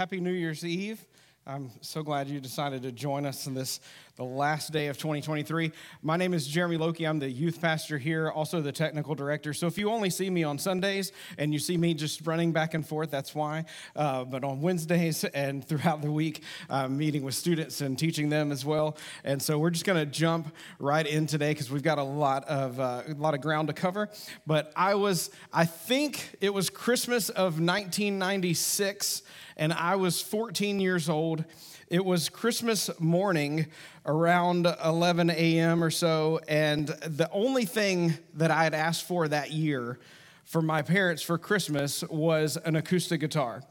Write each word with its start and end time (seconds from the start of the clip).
Happy 0.00 0.18
New 0.18 0.32
Year's 0.32 0.64
Eve. 0.64 1.04
I'm 1.46 1.70
so 1.80 2.02
glad 2.02 2.28
you 2.28 2.40
decided 2.40 2.82
to 2.84 2.92
join 2.92 3.26
us 3.26 3.46
in 3.46 3.54
this, 3.54 3.80
the 4.16 4.24
last 4.24 4.72
day 4.72 4.86
of 4.86 4.96
2023. 4.96 5.72
My 6.02 6.16
name 6.16 6.32
is 6.32 6.46
Jeremy 6.46 6.76
Loki. 6.76 7.06
I'm 7.06 7.18
the 7.18 7.28
youth 7.28 7.60
pastor 7.60 7.98
here, 7.98 8.30
also 8.30 8.60
the 8.60 8.72
technical 8.72 9.14
director. 9.14 9.52
So 9.52 9.66
if 9.66 9.76
you 9.76 9.90
only 9.90 10.08
see 10.08 10.30
me 10.30 10.42
on 10.42 10.58
Sundays 10.58 11.12
and 11.36 11.52
you 11.52 11.58
see 11.58 11.76
me 11.76 11.92
just 11.92 12.26
running 12.26 12.52
back 12.52 12.72
and 12.72 12.86
forth, 12.86 13.10
that's 13.10 13.34
why. 13.34 13.66
Uh, 13.96 14.24
but 14.24 14.42
on 14.44 14.62
Wednesdays 14.62 15.24
and 15.34 15.62
throughout 15.62 16.00
the 16.00 16.12
week, 16.12 16.44
I'm 16.70 16.96
meeting 16.96 17.22
with 17.22 17.34
students 17.34 17.82
and 17.82 17.98
teaching 17.98 18.30
them 18.30 18.52
as 18.52 18.64
well. 18.64 18.96
And 19.24 19.42
so 19.42 19.58
we're 19.58 19.70
just 19.70 19.84
going 19.84 19.98
to 19.98 20.10
jump 20.10 20.54
right 20.78 21.06
in 21.06 21.26
today 21.26 21.50
because 21.50 21.70
we've 21.70 21.82
got 21.82 21.98
a 21.98 22.02
lot 22.02 22.44
of 22.44 22.80
uh, 22.80 23.02
a 23.06 23.14
lot 23.14 23.34
of 23.34 23.40
ground 23.42 23.68
to 23.68 23.74
cover. 23.74 24.08
But 24.46 24.72
I 24.76 24.94
was, 24.94 25.30
I 25.52 25.66
think 25.66 26.36
it 26.40 26.54
was 26.54 26.70
Christmas 26.70 27.28
of 27.28 27.60
1996 27.60 29.22
and 29.60 29.74
I 29.74 29.96
was 29.96 30.22
14 30.22 30.80
years 30.80 31.10
old. 31.10 31.44
It 31.88 32.02
was 32.02 32.30
Christmas 32.30 32.88
morning 32.98 33.66
around 34.06 34.66
11 34.82 35.28
a.m. 35.28 35.84
or 35.84 35.90
so, 35.90 36.40
and 36.48 36.88
the 36.88 37.28
only 37.30 37.66
thing 37.66 38.14
that 38.34 38.50
I 38.50 38.64
had 38.64 38.72
asked 38.72 39.04
for 39.04 39.28
that 39.28 39.52
year 39.52 39.98
for 40.44 40.62
my 40.62 40.80
parents 40.80 41.22
for 41.22 41.36
Christmas 41.36 42.02
was 42.08 42.56
an 42.56 42.74
acoustic 42.74 43.20
guitar. 43.20 43.62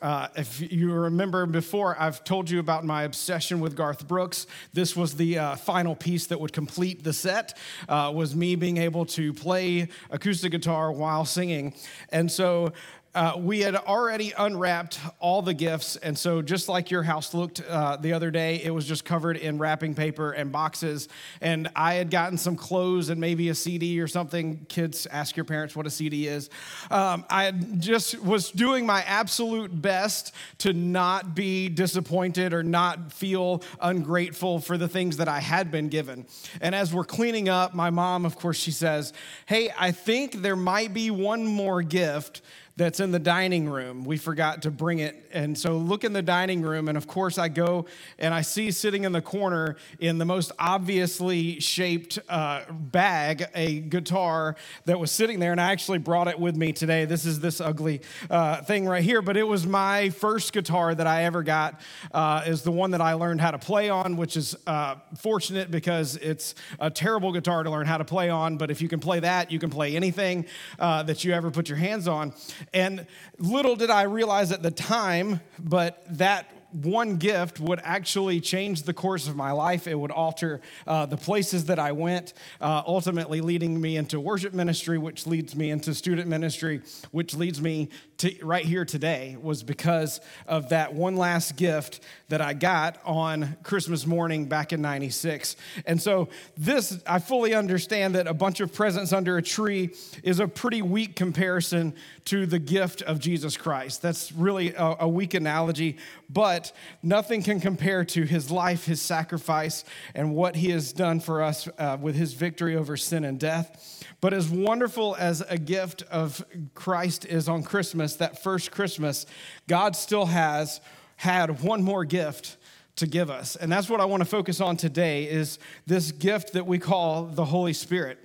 Uh, 0.00 0.28
if 0.36 0.60
you 0.72 0.92
remember 0.92 1.44
before, 1.46 2.00
I've 2.00 2.22
told 2.22 2.48
you 2.48 2.60
about 2.60 2.84
my 2.84 3.02
obsession 3.02 3.58
with 3.58 3.74
Garth 3.74 4.06
Brooks. 4.06 4.46
This 4.72 4.94
was 4.94 5.16
the 5.16 5.38
uh, 5.38 5.56
final 5.56 5.96
piece 5.96 6.26
that 6.26 6.38
would 6.38 6.52
complete 6.52 7.02
the 7.02 7.12
set. 7.12 7.58
Uh, 7.88 8.12
was 8.14 8.36
me 8.36 8.54
being 8.54 8.76
able 8.76 9.06
to 9.06 9.32
play 9.32 9.88
acoustic 10.10 10.52
guitar 10.52 10.92
while 10.92 11.24
singing, 11.24 11.74
and 12.10 12.30
so 12.30 12.72
uh, 13.14 13.32
we 13.38 13.60
had 13.60 13.74
already 13.74 14.32
unwrapped 14.36 15.00
all 15.18 15.40
the 15.40 15.54
gifts. 15.54 15.96
And 15.96 16.16
so, 16.16 16.42
just 16.42 16.68
like 16.68 16.90
your 16.90 17.02
house 17.02 17.32
looked 17.32 17.62
uh, 17.62 17.96
the 17.96 18.12
other 18.12 18.30
day, 18.30 18.60
it 18.62 18.70
was 18.70 18.86
just 18.86 19.04
covered 19.04 19.36
in 19.36 19.58
wrapping 19.58 19.94
paper 19.94 20.32
and 20.32 20.52
boxes. 20.52 21.08
And 21.40 21.68
I 21.74 21.94
had 21.94 22.10
gotten 22.10 22.36
some 22.36 22.54
clothes 22.54 23.08
and 23.08 23.20
maybe 23.20 23.48
a 23.48 23.54
CD 23.54 24.00
or 24.00 24.08
something. 24.08 24.66
Kids, 24.68 25.06
ask 25.06 25.36
your 25.36 25.44
parents 25.44 25.74
what 25.74 25.86
a 25.86 25.90
CD 25.90 26.26
is. 26.26 26.50
Um, 26.90 27.24
I 27.30 27.50
just 27.50 28.22
was 28.22 28.50
doing 28.50 28.84
my 28.84 29.02
absolute 29.02 29.80
best 29.80 30.34
to 30.58 30.72
not 30.74 31.34
be 31.34 31.70
disappointed 31.70 32.52
or 32.52 32.62
not 32.62 33.12
feel 33.12 33.62
ungrateful 33.80 34.60
for 34.60 34.76
the 34.76 34.88
things 34.88 35.16
that 35.16 35.28
I 35.28 35.40
had 35.40 35.70
been 35.70 35.88
given. 35.88 36.26
And 36.60 36.74
as 36.74 36.92
we're 36.92 37.04
cleaning 37.04 37.48
up, 37.48 37.74
my 37.74 37.88
mom, 37.88 38.26
of 38.26 38.36
course, 38.36 38.58
she 38.58 38.70
says, 38.70 39.14
Hey, 39.46 39.70
I 39.78 39.92
think 39.92 40.42
there 40.42 40.56
might 40.56 40.92
be 40.92 41.10
one 41.10 41.46
more 41.46 41.82
gift 41.82 42.42
that's 42.78 43.00
in 43.00 43.10
the 43.10 43.18
dining 43.18 43.68
room. 43.68 44.04
We 44.04 44.16
forgot 44.16 44.62
to 44.62 44.70
bring 44.70 45.00
it. 45.00 45.28
And 45.32 45.58
so 45.58 45.76
look 45.76 46.04
in 46.04 46.12
the 46.12 46.22
dining 46.22 46.62
room. 46.62 46.88
And 46.88 46.96
of 46.96 47.08
course, 47.08 47.36
I 47.36 47.48
go 47.48 47.86
and 48.20 48.32
I 48.32 48.42
see 48.42 48.70
sitting 48.70 49.02
in 49.02 49.10
the 49.10 49.20
corner 49.20 49.76
in 49.98 50.18
the 50.18 50.24
most 50.24 50.52
obviously 50.60 51.58
shaped 51.58 52.20
uh, 52.28 52.62
bag 52.70 53.46
a 53.52 53.80
guitar 53.80 54.54
that 54.84 55.00
was 55.00 55.10
sitting 55.10 55.40
there. 55.40 55.50
And 55.50 55.60
I 55.60 55.72
actually 55.72 55.98
brought 55.98 56.28
it 56.28 56.38
with 56.38 56.54
me 56.54 56.72
today. 56.72 57.04
This 57.04 57.26
is 57.26 57.40
this 57.40 57.60
ugly 57.60 58.00
uh, 58.30 58.62
thing 58.62 58.86
right 58.86 59.02
here. 59.02 59.22
But 59.22 59.36
it 59.36 59.42
was 59.42 59.66
my 59.66 60.10
first 60.10 60.52
guitar 60.52 60.94
that 60.94 61.06
I 61.08 61.24
ever 61.24 61.42
got, 61.42 61.80
uh, 62.12 62.44
is 62.46 62.62
the 62.62 62.70
one 62.70 62.92
that 62.92 63.00
I 63.00 63.14
learned 63.14 63.40
how 63.40 63.50
to 63.50 63.58
play 63.58 63.90
on, 63.90 64.16
which 64.16 64.36
is 64.36 64.56
uh, 64.68 64.94
fortunate 65.16 65.72
because 65.72 66.14
it's 66.18 66.54
a 66.78 66.90
terrible 66.90 67.32
guitar 67.32 67.64
to 67.64 67.70
learn 67.70 67.86
how 67.88 67.98
to 67.98 68.04
play 68.04 68.30
on. 68.30 68.56
But 68.56 68.70
if 68.70 68.80
you 68.80 68.88
can 68.88 69.00
play 69.00 69.18
that, 69.18 69.50
you 69.50 69.58
can 69.58 69.68
play 69.68 69.96
anything 69.96 70.46
uh, 70.78 71.02
that 71.02 71.24
you 71.24 71.32
ever 71.32 71.50
put 71.50 71.68
your 71.68 71.78
hands 71.78 72.06
on. 72.06 72.32
And 72.72 73.06
little 73.38 73.76
did 73.76 73.90
I 73.90 74.02
realize 74.02 74.52
at 74.52 74.62
the 74.62 74.70
time, 74.70 75.40
but 75.58 76.04
that 76.18 76.50
one 76.72 77.16
gift 77.16 77.60
would 77.60 77.80
actually 77.82 78.40
change 78.40 78.82
the 78.82 78.92
course 78.92 79.26
of 79.26 79.36
my 79.36 79.52
life. 79.52 79.86
It 79.86 79.94
would 79.94 80.10
alter 80.10 80.60
uh, 80.86 81.06
the 81.06 81.16
places 81.16 81.66
that 81.66 81.78
I 81.78 81.92
went, 81.92 82.34
uh, 82.60 82.82
ultimately 82.86 83.40
leading 83.40 83.80
me 83.80 83.96
into 83.96 84.20
worship 84.20 84.52
ministry, 84.52 84.98
which 84.98 85.26
leads 85.26 85.56
me 85.56 85.70
into 85.70 85.94
student 85.94 86.28
ministry, 86.28 86.82
which 87.10 87.34
leads 87.34 87.60
me 87.60 87.88
to 88.18 88.34
right 88.44 88.64
here 88.64 88.84
today, 88.84 89.36
was 89.40 89.62
because 89.62 90.20
of 90.46 90.70
that 90.70 90.92
one 90.92 91.16
last 91.16 91.56
gift 91.56 92.00
that 92.28 92.40
I 92.40 92.52
got 92.52 92.98
on 93.04 93.56
Christmas 93.62 94.06
morning 94.06 94.46
back 94.46 94.72
in 94.72 94.82
96. 94.82 95.56
And 95.86 96.00
so, 96.02 96.28
this, 96.56 97.00
I 97.06 97.20
fully 97.20 97.54
understand 97.54 98.14
that 98.14 98.26
a 98.26 98.34
bunch 98.34 98.60
of 98.60 98.72
presents 98.72 99.12
under 99.12 99.38
a 99.38 99.42
tree 99.42 99.90
is 100.22 100.40
a 100.40 100.48
pretty 100.48 100.82
weak 100.82 101.16
comparison 101.16 101.94
to 102.26 102.44
the 102.44 102.58
gift 102.58 103.02
of 103.02 103.20
Jesus 103.20 103.56
Christ. 103.56 104.02
That's 104.02 104.32
really 104.32 104.74
a, 104.74 104.96
a 105.00 105.08
weak 105.08 105.34
analogy, 105.34 105.96
but 106.28 106.72
nothing 107.02 107.42
can 107.42 107.60
compare 107.60 108.04
to 108.04 108.24
his 108.24 108.50
life, 108.50 108.84
his 108.84 109.00
sacrifice, 109.00 109.84
and 110.14 110.34
what 110.34 110.56
he 110.56 110.70
has 110.70 110.92
done 110.92 111.20
for 111.20 111.42
us 111.42 111.68
uh, 111.78 111.96
with 112.00 112.16
his 112.16 112.34
victory 112.34 112.76
over 112.76 112.96
sin 112.96 113.24
and 113.24 113.38
death. 113.38 114.04
But 114.20 114.34
as 114.34 114.48
wonderful 114.48 115.16
as 115.18 115.42
a 115.48 115.58
gift 115.58 116.02
of 116.10 116.44
Christ 116.74 117.24
is 117.24 117.48
on 117.48 117.62
Christmas, 117.62 118.07
that 118.16 118.42
first 118.42 118.70
Christmas, 118.70 119.26
God 119.66 119.94
still 119.94 120.26
has 120.26 120.80
had 121.16 121.62
one 121.62 121.82
more 121.82 122.04
gift 122.04 122.56
to 122.96 123.06
give 123.06 123.30
us. 123.30 123.56
And 123.56 123.70
that's 123.70 123.88
what 123.88 124.00
I 124.00 124.04
want 124.04 124.22
to 124.22 124.28
focus 124.28 124.60
on 124.60 124.76
today 124.76 125.24
is 125.24 125.58
this 125.86 126.12
gift 126.12 126.52
that 126.54 126.66
we 126.66 126.78
call 126.78 127.24
the 127.24 127.44
Holy 127.44 127.72
Spirit. 127.72 128.18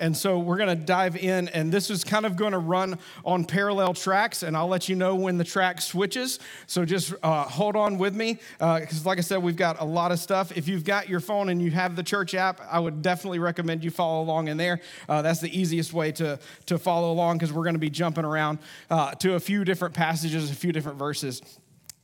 And 0.00 0.16
so 0.16 0.38
we're 0.38 0.58
going 0.58 0.68
to 0.68 0.76
dive 0.76 1.16
in, 1.16 1.48
and 1.48 1.72
this 1.72 1.90
is 1.90 2.04
kind 2.04 2.24
of 2.24 2.36
going 2.36 2.52
to 2.52 2.58
run 2.58 3.00
on 3.24 3.44
parallel 3.44 3.94
tracks, 3.94 4.44
and 4.44 4.56
I'll 4.56 4.68
let 4.68 4.88
you 4.88 4.94
know 4.94 5.16
when 5.16 5.38
the 5.38 5.44
track 5.44 5.80
switches. 5.80 6.38
So 6.68 6.84
just 6.84 7.14
uh, 7.22 7.42
hold 7.42 7.74
on 7.74 7.98
with 7.98 8.14
me, 8.14 8.38
because 8.58 9.04
uh, 9.04 9.08
like 9.08 9.18
I 9.18 9.22
said, 9.22 9.42
we've 9.42 9.56
got 9.56 9.80
a 9.80 9.84
lot 9.84 10.12
of 10.12 10.20
stuff. 10.20 10.56
If 10.56 10.68
you've 10.68 10.84
got 10.84 11.08
your 11.08 11.18
phone 11.18 11.48
and 11.48 11.60
you 11.60 11.72
have 11.72 11.96
the 11.96 12.04
church 12.04 12.34
app, 12.34 12.60
I 12.70 12.78
would 12.78 13.02
definitely 13.02 13.40
recommend 13.40 13.82
you 13.82 13.90
follow 13.90 14.22
along 14.22 14.46
in 14.46 14.56
there. 14.56 14.80
Uh, 15.08 15.20
that's 15.22 15.40
the 15.40 15.58
easiest 15.58 15.92
way 15.92 16.12
to, 16.12 16.38
to 16.66 16.78
follow 16.78 17.10
along, 17.10 17.38
because 17.38 17.52
we're 17.52 17.64
going 17.64 17.74
to 17.74 17.80
be 17.80 17.90
jumping 17.90 18.24
around 18.24 18.60
uh, 18.90 19.14
to 19.16 19.34
a 19.34 19.40
few 19.40 19.64
different 19.64 19.94
passages, 19.94 20.50
a 20.50 20.54
few 20.54 20.70
different 20.70 20.98
verses. 20.98 21.42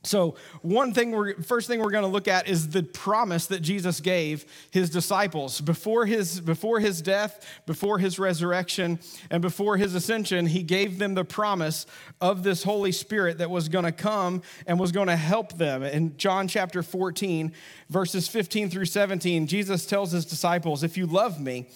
So, 0.05 0.35
one 0.61 0.93
thing 0.93 1.11
we're 1.11 1.41
first 1.41 1.67
thing 1.67 1.79
we're 1.79 1.91
going 1.91 2.03
to 2.03 2.09
look 2.09 2.27
at 2.27 2.47
is 2.47 2.69
the 2.69 2.83
promise 2.83 3.47
that 3.47 3.61
Jesus 3.61 3.99
gave 3.99 4.45
his 4.71 4.89
disciples 4.89 5.61
before 5.61 6.05
his 6.05 6.39
before 6.39 6.79
his 6.79 7.01
death, 7.01 7.45
before 7.65 7.97
his 7.97 8.19
resurrection, 8.19 8.99
and 9.31 9.41
before 9.41 9.77
his 9.77 9.95
ascension. 9.95 10.45
He 10.47 10.63
gave 10.63 10.99
them 10.99 11.15
the 11.15 11.25
promise 11.25 11.85
of 12.21 12.43
this 12.43 12.63
Holy 12.63 12.91
Spirit 12.91 13.39
that 13.39 13.49
was 13.49 13.67
going 13.67 13.85
to 13.85 13.91
come 13.91 14.41
and 14.67 14.79
was 14.79 14.91
going 14.91 15.07
to 15.07 15.15
help 15.15 15.57
them. 15.57 15.81
In 15.83 16.15
John 16.17 16.47
chapter 16.47 16.83
14, 16.83 17.51
verses 17.89 18.27
15 18.27 18.69
through 18.69 18.85
17, 18.85 19.47
Jesus 19.47 19.85
tells 19.85 20.11
his 20.11 20.25
disciples, 20.25 20.83
"If 20.83 20.97
you 20.97 21.07
love 21.07 21.41
me, 21.41 21.69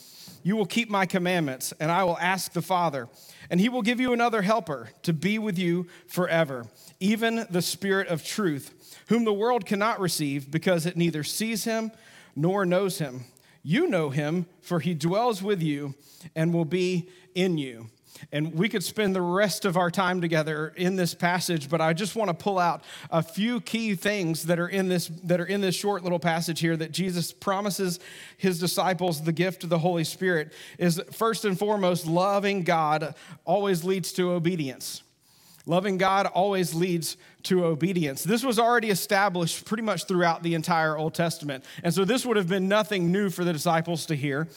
you 0.43 0.55
will 0.55 0.65
keep 0.65 0.89
my 0.89 1.05
commandments, 1.05 1.73
and 1.79 1.91
I 1.91 2.03
will 2.03 2.17
ask 2.19 2.53
the 2.53 2.61
Father, 2.61 3.09
and 3.49 3.59
he 3.59 3.69
will 3.69 3.81
give 3.81 3.99
you 3.99 4.13
another 4.13 4.43
helper 4.43 4.89
to 5.03 5.13
be 5.13 5.39
with 5.39 5.57
you 5.57 5.87
forever." 6.07 6.65
Even 6.99 7.47
the 7.49 7.61
Spirit 7.61 8.07
of 8.07 8.23
truth, 8.23 8.97
whom 9.07 9.23
the 9.23 9.33
world 9.33 9.65
cannot 9.65 9.99
receive 9.99 10.51
because 10.51 10.85
it 10.85 10.97
neither 10.97 11.23
sees 11.23 11.63
him 11.63 11.91
nor 12.35 12.65
knows 12.65 12.99
him. 12.99 13.25
You 13.63 13.87
know 13.87 14.09
him, 14.09 14.45
for 14.61 14.79
he 14.79 14.93
dwells 14.93 15.43
with 15.43 15.61
you 15.61 15.95
and 16.35 16.53
will 16.53 16.65
be 16.65 17.09
in 17.35 17.57
you. 17.57 17.89
And 18.31 18.53
we 18.53 18.67
could 18.69 18.83
spend 18.83 19.15
the 19.15 19.21
rest 19.21 19.65
of 19.65 19.77
our 19.77 19.89
time 19.89 20.19
together 20.19 20.73
in 20.75 20.95
this 20.95 21.13
passage, 21.13 21.69
but 21.69 21.79
I 21.79 21.93
just 21.93 22.15
want 22.15 22.29
to 22.29 22.33
pull 22.33 22.59
out 22.59 22.83
a 23.09 23.23
few 23.23 23.61
key 23.61 23.95
things 23.95 24.43
that 24.43 24.59
are 24.59 24.67
in 24.67 24.89
this 24.89 25.07
that 25.23 25.39
are 25.39 25.45
in 25.45 25.61
this 25.61 25.75
short 25.75 26.03
little 26.03 26.19
passage 26.19 26.59
here 26.59 26.75
that 26.75 26.91
Jesus 26.91 27.31
promises 27.31 27.99
his 28.37 28.59
disciples 28.59 29.23
the 29.23 29.31
gift 29.31 29.63
of 29.63 29.69
the 29.69 29.79
Holy 29.79 30.03
Spirit 30.03 30.53
is 30.77 31.01
first 31.11 31.45
and 31.45 31.57
foremost 31.57 32.05
loving 32.05 32.63
God 32.63 33.15
always 33.45 33.83
leads 33.83 34.11
to 34.13 34.31
obedience. 34.31 35.03
Loving 35.65 35.97
God 35.97 36.25
always 36.25 36.73
leads 36.73 37.17
to 37.43 37.65
obedience. 37.65 38.23
This 38.23 38.43
was 38.43 38.59
already 38.59 38.89
established 38.89 39.65
pretty 39.65 39.83
much 39.83 40.05
throughout 40.05 40.43
the 40.43 40.55
entire 40.55 40.97
Old 40.97 41.13
Testament. 41.13 41.63
And 41.83 41.93
so 41.93 42.05
this 42.05 42.25
would 42.25 42.37
have 42.37 42.47
been 42.47 42.67
nothing 42.67 43.11
new 43.11 43.29
for 43.29 43.43
the 43.43 43.53
disciples 43.53 44.05
to 44.07 44.15
hear. 44.15 44.47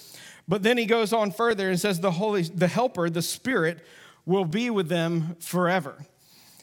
But 0.49 0.63
then 0.63 0.79
he 0.79 0.87
goes 0.87 1.13
on 1.13 1.31
further 1.31 1.71
and 1.71 1.79
says 1.79 2.01
the 2.01 2.13
Holy 2.13 2.43
the 2.43 2.69
helper, 2.69 3.11
the 3.11 3.23
Spirit 3.23 3.79
will 4.27 4.45
be 4.45 4.71
with 4.71 4.89
them 4.89 5.37
forever. 5.41 6.07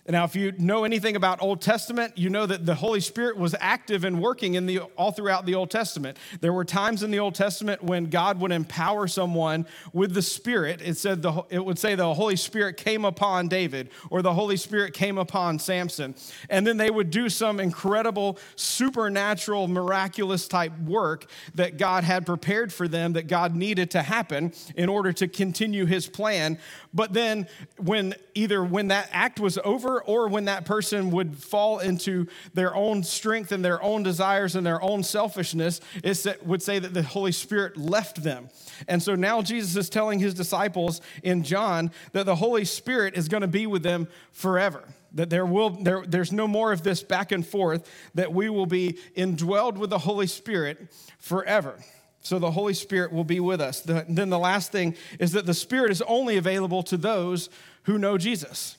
Now, 0.09 0.23
if 0.23 0.35
you 0.35 0.53
know 0.57 0.85
anything 0.85 1.15
about 1.15 1.39
Old 1.39 1.61
Testament, 1.61 2.17
you 2.17 2.31
know 2.31 2.47
that 2.47 2.65
the 2.65 2.73
Holy 2.73 3.00
Spirit 3.00 3.38
was 3.38 3.53
active 3.59 4.03
and 4.03 4.19
working 4.19 4.56
in 4.56 4.65
the, 4.65 4.79
all 4.97 5.11
throughout 5.11 5.45
the 5.45 5.53
Old 5.53 5.69
Testament. 5.69 6.17
There 6.41 6.51
were 6.51 6.65
times 6.65 7.03
in 7.03 7.11
the 7.11 7.19
Old 7.19 7.35
Testament 7.35 7.83
when 7.83 8.06
God 8.06 8.39
would 8.39 8.51
empower 8.51 9.07
someone 9.07 9.67
with 9.94 10.15
the 10.15 10.23
Spirit. 10.23 10.81
It 10.81 10.97
said 10.97 11.21
the, 11.21 11.44
it 11.51 11.63
would 11.63 11.77
say 11.77 11.94
the 11.94 12.11
Holy 12.15 12.35
Spirit 12.38 12.75
came 12.75 13.06
upon 13.06 13.50
David 13.50 13.91
or 14.09 14.23
the 14.23 14.33
Holy 14.33 14.57
Spirit 14.57 14.95
came 14.95 15.19
upon 15.19 15.59
Samson, 15.59 16.15
and 16.50 16.65
then 16.65 16.77
they 16.77 16.89
would 16.89 17.12
do 17.12 17.29
some 17.29 17.59
incredible 17.59 18.39
supernatural, 18.55 19.67
miraculous 19.67 20.47
type 20.47 20.75
work 20.79 21.29
that 21.53 21.77
God 21.77 22.03
had 22.03 22.25
prepared 22.25 22.73
for 22.73 22.88
them 22.88 23.13
that 23.13 23.27
God 23.27 23.55
needed 23.55 23.91
to 23.91 24.01
happen 24.01 24.53
in 24.75 24.89
order 24.89 25.13
to 25.13 25.27
continue 25.27 25.85
His 25.85 26.07
plan. 26.07 26.57
But 26.95 27.13
then, 27.13 27.47
when 27.77 28.15
either 28.33 28.63
when 28.63 28.88
that 28.88 29.07
act 29.12 29.39
was 29.39 29.59
over 29.63 29.99
or, 30.01 30.28
when 30.28 30.46
that 30.46 30.66
person 30.66 31.12
would 31.12 31.38
fall 31.38 31.80
into 31.80 32.28
their 32.54 32.75
own 32.75 33.04
strength 33.04 33.51
and 33.51 33.63
their 33.63 33.81
own 33.81 34.04
desires 34.04 34.56
and 34.56 34.66
their 34.66 34.81
own 34.81 35.04
selfishness, 35.04 35.81
it 36.04 36.46
would 36.46 36.62
say 36.62 36.80
that 36.80 36.94
the 36.94 37.04
Holy 37.04 37.31
Spirit 37.31 37.78
left 37.78 38.24
them. 38.24 38.50
And 38.88 39.01
so 39.01 39.16
now 39.16 39.42
Jesus 39.42 39.75
is 39.75 39.90
telling 39.90 40.19
his 40.19 40.34
disciples 40.34 41.01
in 41.24 41.44
John 41.44 41.92
that 42.13 42.25
the 42.25 42.36
Holy 42.36 42.66
Spirit 42.66 43.16
is 43.16 43.28
going 43.28 43.42
to 43.42 43.48
be 43.48 43.68
with 43.68 43.84
them 43.84 44.07
forever 44.31 44.84
that 45.13 45.30
there 45.30 45.46
will 45.46 45.72
there, 45.72 46.04
there's 46.06 46.31
no 46.31 46.48
more 46.48 46.72
of 46.72 46.84
this 46.84 47.01
back 47.04 47.31
and 47.31 47.46
forth 47.46 47.90
that 48.13 48.34
we 48.34 48.50
will 48.50 48.66
be 48.66 48.98
indwelled 49.18 49.75
with 49.75 49.90
the 49.90 49.98
holy 49.98 50.28
spirit 50.28 50.88
forever. 51.18 51.80
So 52.22 52.38
the 52.38 52.51
holy 52.51 52.74
spirit 52.74 53.12
will 53.12 53.24
be 53.24 53.40
with 53.40 53.62
us. 53.62 53.81
The, 53.81 54.06
then 54.07 54.30
the 54.30 54.40
last 54.40 54.72
thing 54.72 54.96
is 55.19 55.31
that 55.31 55.46
the 55.46 55.54
spirit 55.54 55.90
is 55.90 56.01
only 56.04 56.38
available 56.38 56.84
to 56.84 56.98
those 56.98 57.50
who 57.84 57.98
know 57.98 58.18
jesus 58.18 58.78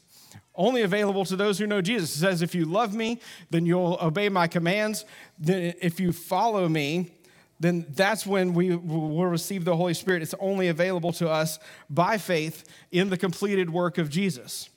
only 0.61 0.83
available 0.83 1.25
to 1.25 1.37
those 1.37 1.59
who 1.59 1.67
know 1.67 1.81
jesus 1.81 2.15
it 2.15 2.19
says 2.19 2.43
if 2.43 2.55
you 2.55 2.65
love 2.65 2.95
me 2.95 3.19
then 3.51 3.67
you'll 3.67 3.99
obey 4.01 4.29
my 4.29 4.47
commands 4.47 5.05
then 5.39 5.75
if 5.81 5.99
you 5.99 6.13
follow 6.13 6.69
me 6.69 7.11
then 7.61 7.85
that's 7.91 8.27
when 8.27 8.55
we 8.55 8.75
will 8.75 9.27
receive 9.27 9.67
the 9.67 9.77
Holy 9.77 9.93
Spirit. 9.93 10.23
It's 10.23 10.35
only 10.41 10.69
available 10.69 11.13
to 11.13 11.29
us 11.29 11.59
by 11.91 12.17
faith 12.17 12.65
in 12.91 13.11
the 13.11 13.19
completed 13.19 13.69
work 13.69 13.99
of 13.99 14.09
Jesus. 14.09 14.71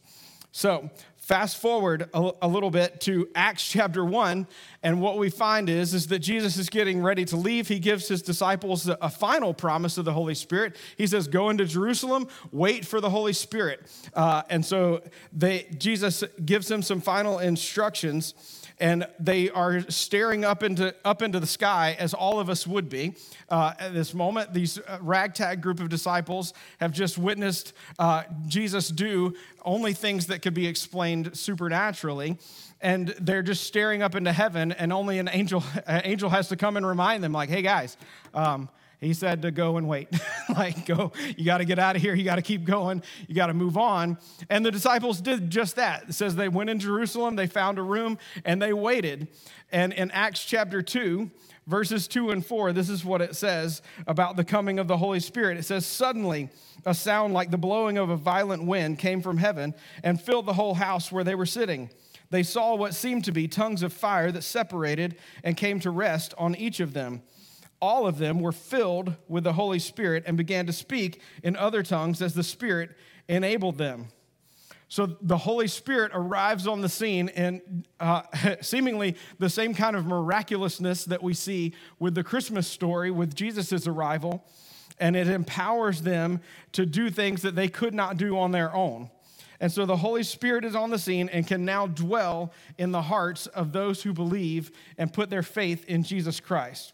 So, 0.51 0.91
fast 1.23 1.57
forward 1.57 2.09
a, 2.13 2.31
a, 2.41 2.47
little 2.49 2.69
bit 2.69 2.99
to 2.99 3.29
Acts 3.33 3.65
chapter 3.65 4.03
1, 4.03 4.45
and 4.83 5.01
what 5.01 5.17
we 5.17 5.29
find 5.29 5.69
is, 5.69 5.93
is 5.93 6.07
that 6.07 6.19
Jesus 6.19 6.57
is 6.57 6.69
getting 6.69 7.01
ready 7.01 7.23
to 7.23 7.37
leave. 7.37 7.69
He 7.69 7.79
gives 7.79 8.09
his 8.09 8.21
disciples 8.21 8.89
a, 8.89 9.09
final 9.09 9.53
promise 9.53 9.97
of 9.97 10.03
the 10.03 10.11
Holy 10.11 10.35
Spirit. 10.35 10.75
He 10.97 11.07
says, 11.07 11.29
Go 11.29 11.49
into 11.49 11.63
Jerusalem, 11.63 12.27
wait 12.51 12.85
for 12.85 12.99
the 12.99 13.09
Holy 13.09 13.31
Spirit. 13.31 13.89
Uh, 14.13 14.41
and 14.49 14.65
so 14.65 15.01
they, 15.31 15.67
Jesus 15.77 16.25
gives 16.43 16.67
them 16.67 16.81
some 16.81 16.99
final 16.99 17.39
instructions 17.39 18.33
and 18.79 19.07
they 19.19 19.49
are 19.49 19.81
staring 19.89 20.43
up 20.45 20.63
into, 20.63 20.93
up 21.05 21.21
into 21.21 21.39
the 21.39 21.47
sky, 21.47 21.95
as 21.99 22.13
all 22.13 22.39
of 22.39 22.49
us 22.49 22.65
would 22.67 22.89
be. 22.89 23.15
Uh, 23.49 23.73
at 23.79 23.93
this 23.93 24.13
moment, 24.13 24.53
these 24.53 24.79
uh, 24.79 24.97
ragtag 25.01 25.61
group 25.61 25.79
of 25.79 25.89
disciples 25.89 26.53
have 26.79 26.91
just 26.91 27.17
witnessed 27.17 27.73
uh, 27.99 28.23
Jesus 28.47 28.89
do 28.89 29.33
only 29.63 29.93
things 29.93 30.27
that 30.27 30.41
could 30.41 30.53
be 30.53 30.67
explained 30.67 31.37
supernaturally. 31.37 32.37
And 32.81 33.09
they're 33.19 33.43
just 33.43 33.63
staring 33.63 34.01
up 34.01 34.15
into 34.15 34.31
heaven, 34.31 34.73
and 34.73 34.91
only 34.91 35.19
an 35.19 35.29
angel, 35.31 35.63
an 35.87 36.01
angel 36.03 36.29
has 36.29 36.49
to 36.49 36.55
come 36.55 36.77
and 36.77 36.85
remind 36.85 37.23
them, 37.23 37.31
like, 37.31 37.49
hey 37.49 37.61
guys, 37.61 37.97
um, 38.33 38.69
he 39.03 39.13
said 39.13 39.41
to 39.41 39.51
go 39.51 39.77
and 39.77 39.88
wait. 39.88 40.09
like, 40.55 40.85
go, 40.85 41.11
you 41.35 41.45
got 41.45 41.57
to 41.59 41.65
get 41.65 41.79
out 41.79 41.95
of 41.95 42.01
here. 42.01 42.13
You 42.13 42.23
got 42.23 42.35
to 42.35 42.41
keep 42.41 42.63
going. 42.63 43.03
You 43.27 43.35
got 43.35 43.47
to 43.47 43.53
move 43.53 43.77
on. 43.77 44.17
And 44.50 44.65
the 44.65 44.71
disciples 44.71 45.21
did 45.21 45.50
just 45.50 45.75
that. 45.75 46.09
It 46.09 46.13
says 46.13 46.35
they 46.35 46.50
went 46.50 46.69
in 46.69 46.79
Jerusalem, 46.79 47.35
they 47.35 47.47
found 47.47 47.79
a 47.79 47.83
room, 47.83 48.17
and 48.45 48.61
they 48.61 48.73
waited. 48.73 49.27
And 49.71 49.94
in 49.94 50.11
Acts 50.11 50.45
chapter 50.45 50.81
2, 50.81 51.29
verses 51.65 52.07
2 52.07 52.31
and 52.31 52.45
4, 52.45 52.73
this 52.73 52.89
is 52.89 53.03
what 53.03 53.21
it 53.21 53.35
says 53.35 53.81
about 54.05 54.35
the 54.35 54.44
coming 54.44 54.79
of 54.79 54.88
the 54.88 54.97
Holy 54.97 55.19
Spirit. 55.19 55.57
It 55.57 55.63
says, 55.63 55.85
Suddenly, 55.85 56.49
a 56.85 56.94
sound 56.94 57.33
like 57.33 57.51
the 57.51 57.57
blowing 57.57 57.97
of 57.97 58.09
a 58.09 58.17
violent 58.17 58.65
wind 58.65 58.99
came 58.99 59.21
from 59.21 59.38
heaven 59.38 59.73
and 60.03 60.21
filled 60.21 60.45
the 60.45 60.53
whole 60.53 60.75
house 60.75 61.11
where 61.11 61.23
they 61.23 61.35
were 61.35 61.45
sitting. 61.45 61.89
They 62.29 62.44
saw 62.44 62.75
what 62.75 62.95
seemed 62.95 63.25
to 63.25 63.31
be 63.31 63.47
tongues 63.47 63.83
of 63.83 63.94
fire 63.94 64.31
that 64.31 64.44
separated 64.44 65.17
and 65.44 65.56
came 65.56 65.79
to 65.81 65.91
rest 65.91 66.33
on 66.38 66.56
each 66.56 66.79
of 66.79 66.94
them 66.94 67.21
all 67.83 68.07
of 68.07 68.18
them 68.18 68.39
were 68.39 68.53
filled 68.53 69.13
with 69.27 69.44
the 69.44 69.51
Holy 69.51 69.77
Spirit 69.77 70.24
and 70.25 70.38
began 70.38 70.65
to 70.65 70.71
speak 70.71 71.19
in 71.44 71.57
other 71.57 71.83
tongues 71.83 72.21
as 72.21 72.33
the 72.33 72.41
Spirit 72.41 72.91
enabled 73.27 73.77
them. 73.77 74.07
So 74.88 75.18
the 75.21 75.38
Holy 75.38 75.68
Spirit 75.68 76.12
arrives 76.13 76.65
on 76.65 76.80
the 76.80 76.88
scene 76.88 77.27
and 77.35 77.85
uh, 78.00 78.21
seemingly 78.62 79.18
the 79.38 79.50
same 79.50 79.74
kind 79.74 79.97
of 79.97 80.06
miraculousness 80.06 81.03
that 81.06 81.21
we 81.21 81.33
see 81.33 81.74
with 82.00 82.15
the 82.15 82.24
Christmas 82.24 82.69
story 82.69 83.12
with 83.12 83.35
Jesus' 83.35 83.85
arrival, 83.85 84.45
and 84.97 85.18
it 85.18 85.27
empowers 85.27 86.03
them 86.03 86.39
to 86.71 86.85
do 86.85 87.09
things 87.09 87.41
that 87.41 87.56
they 87.56 87.68
could 87.68 87.94
not 87.94 88.15
do 88.15 88.39
on 88.39 88.51
their 88.51 88.74
own. 88.74 89.09
And 89.59 89.69
so 89.69 89.85
the 89.85 89.97
Holy 89.97 90.24
Spirit 90.24 90.63
is 90.63 90.74
on 90.74 90.89
the 90.89 91.00
scene 91.00 91.27
and 91.27 91.45
can 91.45 91.65
now 91.65 91.85
dwell 91.88 92.53
in 92.77 92.94
the 92.94 93.01
hearts 93.01 93.47
of 93.47 93.74
those 93.74 94.03
who 94.03 94.13
believe 94.13 94.71
and 94.97 95.12
put 95.12 95.30
their 95.30 95.44
faith 95.44 95.83
in 95.89 96.03
Jesus 96.03 96.39
Christ. 96.39 96.94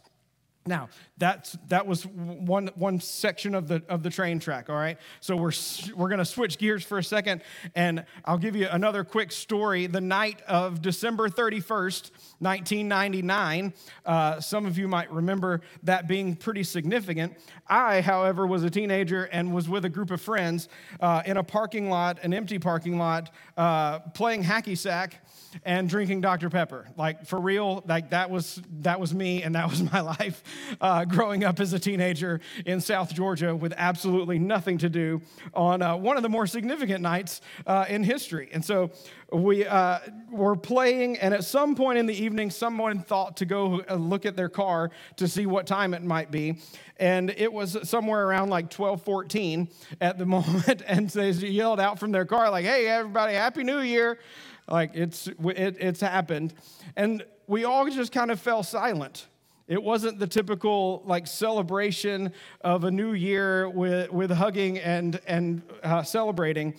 Now, 0.69 0.89
that's, 1.17 1.57
that 1.69 1.87
was 1.87 2.05
one, 2.05 2.69
one 2.75 2.99
section 2.99 3.55
of 3.55 3.67
the, 3.67 3.81
of 3.89 4.03
the 4.03 4.11
train 4.11 4.39
track, 4.39 4.69
all 4.69 4.75
right? 4.75 4.99
So 5.19 5.35
we're, 5.35 5.51
we're 5.95 6.09
going 6.09 6.19
to 6.19 6.25
switch 6.25 6.59
gears 6.59 6.83
for 6.83 6.99
a 6.99 7.03
second, 7.03 7.41
and 7.73 8.05
I'll 8.23 8.37
give 8.37 8.55
you 8.55 8.67
another 8.69 9.03
quick 9.03 9.31
story. 9.31 9.87
The 9.87 9.99
night 9.99 10.43
of 10.43 10.83
December 10.83 11.27
31st, 11.27 12.11
1999, 12.37 13.73
uh, 14.05 14.39
some 14.39 14.67
of 14.67 14.77
you 14.77 14.87
might 14.87 15.11
remember 15.11 15.61
that 15.83 16.07
being 16.07 16.35
pretty 16.35 16.63
significant. 16.63 17.35
I, 17.67 18.01
however, 18.01 18.45
was 18.45 18.63
a 18.63 18.69
teenager 18.69 19.23
and 19.23 19.51
was 19.51 19.67
with 19.67 19.85
a 19.85 19.89
group 19.89 20.11
of 20.11 20.21
friends 20.21 20.69
uh, 20.99 21.23
in 21.25 21.37
a 21.37 21.43
parking 21.43 21.89
lot, 21.89 22.19
an 22.21 22.31
empty 22.31 22.59
parking 22.59 22.99
lot, 22.99 23.31
uh, 23.57 23.99
playing 23.99 24.43
hacky 24.43 24.77
sack 24.77 25.25
and 25.63 25.89
drinking 25.89 26.21
Dr. 26.21 26.49
Pepper. 26.49 26.87
Like 26.97 27.25
for 27.25 27.39
real, 27.39 27.83
like 27.87 28.11
that 28.11 28.29
was 28.29 28.61
that 28.81 28.99
was 28.99 29.13
me 29.13 29.43
and 29.43 29.55
that 29.55 29.69
was 29.69 29.81
my 29.93 30.01
life 30.01 30.43
uh, 30.81 31.05
growing 31.05 31.43
up 31.43 31.59
as 31.59 31.73
a 31.73 31.79
teenager 31.79 32.39
in 32.65 32.81
South 32.81 33.13
Georgia 33.13 33.55
with 33.55 33.73
absolutely 33.77 34.39
nothing 34.39 34.77
to 34.79 34.89
do 34.89 35.21
on 35.53 35.81
uh, 35.81 35.95
one 35.95 36.17
of 36.17 36.23
the 36.23 36.29
more 36.29 36.47
significant 36.47 37.01
nights 37.01 37.41
uh, 37.65 37.85
in 37.89 38.03
history. 38.03 38.49
And 38.51 38.63
so 38.63 38.91
we 39.31 39.65
uh, 39.65 39.99
were 40.31 40.55
playing, 40.55 41.17
and 41.17 41.33
at 41.33 41.43
some 41.43 41.75
point 41.75 41.99
in 41.99 42.05
the 42.05 42.13
evening, 42.15 42.49
someone 42.49 42.99
thought 42.99 43.37
to 43.37 43.45
go 43.45 43.81
uh, 43.81 43.95
look 43.95 44.25
at 44.25 44.35
their 44.35 44.49
car 44.49 44.91
to 45.17 45.27
see 45.27 45.45
what 45.45 45.67
time 45.67 45.93
it 45.93 46.03
might 46.03 46.31
be. 46.31 46.59
And 46.97 47.29
it 47.29 47.51
was 47.51 47.77
somewhere 47.87 48.25
around 48.25 48.49
like 48.49 48.69
12:14 48.69 49.69
at 50.01 50.17
the 50.17 50.25
moment, 50.25 50.81
and 50.87 51.09
they 51.09 51.31
yelled 51.31 51.79
out 51.79 51.99
from 51.99 52.11
their 52.11 52.25
car 52.25 52.49
like, 52.49 52.65
"Hey, 52.65 52.87
everybody, 52.87 53.33
Happy 53.33 53.63
New 53.63 53.79
Year!" 53.79 54.19
Like 54.69 54.91
it's, 54.93 55.27
it, 55.27 55.77
it's 55.79 56.01
happened. 56.01 56.53
And 56.95 57.25
we 57.47 57.63
all 57.65 57.89
just 57.89 58.11
kind 58.11 58.31
of 58.31 58.39
fell 58.39 58.63
silent. 58.63 59.27
It 59.67 59.81
wasn't 59.81 60.17
the 60.17 60.27
typical 60.27 61.03
like 61.05 61.27
celebration 61.27 62.33
of 62.61 62.83
a 62.83 62.91
new 62.91 63.13
year 63.13 63.69
with, 63.69 64.11
with 64.11 64.31
hugging 64.31 64.79
and, 64.79 65.19
and 65.27 65.61
uh, 65.83 66.01
celebrating, 66.03 66.73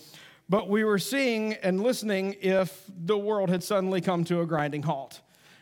but 0.49 0.68
we 0.68 0.82
were 0.82 0.99
seeing 0.99 1.54
and 1.54 1.80
listening 1.80 2.35
if 2.40 2.85
the 2.88 3.16
world 3.16 3.49
had 3.49 3.62
suddenly 3.62 4.00
come 4.00 4.25
to 4.25 4.40
a 4.40 4.47
grinding 4.47 4.82
halt. 4.82 5.20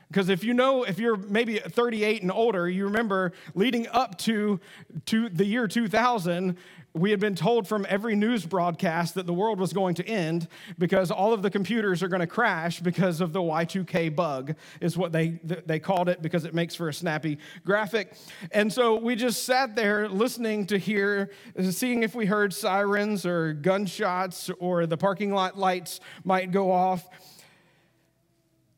Because 0.09 0.29
if 0.29 0.43
you 0.43 0.55
know, 0.55 0.85
if 0.85 0.99
you're 0.99 1.17
maybe 1.17 1.59
38 1.59 2.23
and 2.23 2.33
older, 2.33 2.69
you 2.69 2.85
remember 2.85 3.33
leading 3.55 3.87
up 3.89 4.17
to, 4.19 4.59
to 5.07 5.29
the 5.29 5.45
year 5.45 5.69
2000, 5.69 6.57
we 6.95 7.11
had 7.11 7.21
been 7.21 7.35
told 7.35 7.69
from 7.69 7.87
every 7.89 8.17
news 8.17 8.45
broadcast 8.45 9.15
that 9.15 9.27
the 9.27 9.33
world 9.33 9.61
was 9.61 9.73
going 9.73 9.95
to 9.97 10.07
end 10.07 10.49
because 10.79 11.11
all 11.11 11.33
of 11.33 11.43
the 11.43 11.51
computers 11.51 12.03
are 12.03 12.09
going 12.09 12.21
to 12.21 12.27
crash 12.27 12.81
because 12.81 13.21
of 13.21 13.33
the 13.33 13.41
Y2K 13.41 14.15
bug, 14.17 14.55
is 14.81 14.97
what 14.97 15.13
they, 15.13 15.39
they 15.67 15.79
called 15.79 16.09
it 16.09 16.23
because 16.23 16.45
it 16.45 16.55
makes 16.55 16.75
for 16.75 16.89
a 16.89 16.95
snappy 16.95 17.39
graphic. 17.65 18.15
And 18.53 18.73
so 18.73 18.97
we 18.97 19.15
just 19.15 19.45
sat 19.45 19.77
there 19.77 20.09
listening 20.09 20.67
to 20.67 20.79
hear, 20.79 21.31
seeing 21.71 22.03
if 22.03 22.15
we 22.15 22.27
heard 22.27 22.53
sirens 22.53 23.27
or 23.27 23.53
gunshots 23.53 24.51
or 24.59 24.87
the 24.87 24.97
parking 24.97 25.33
lot 25.33 25.59
lights 25.59 26.01
might 26.25 26.51
go 26.51 26.73
off. 26.73 27.09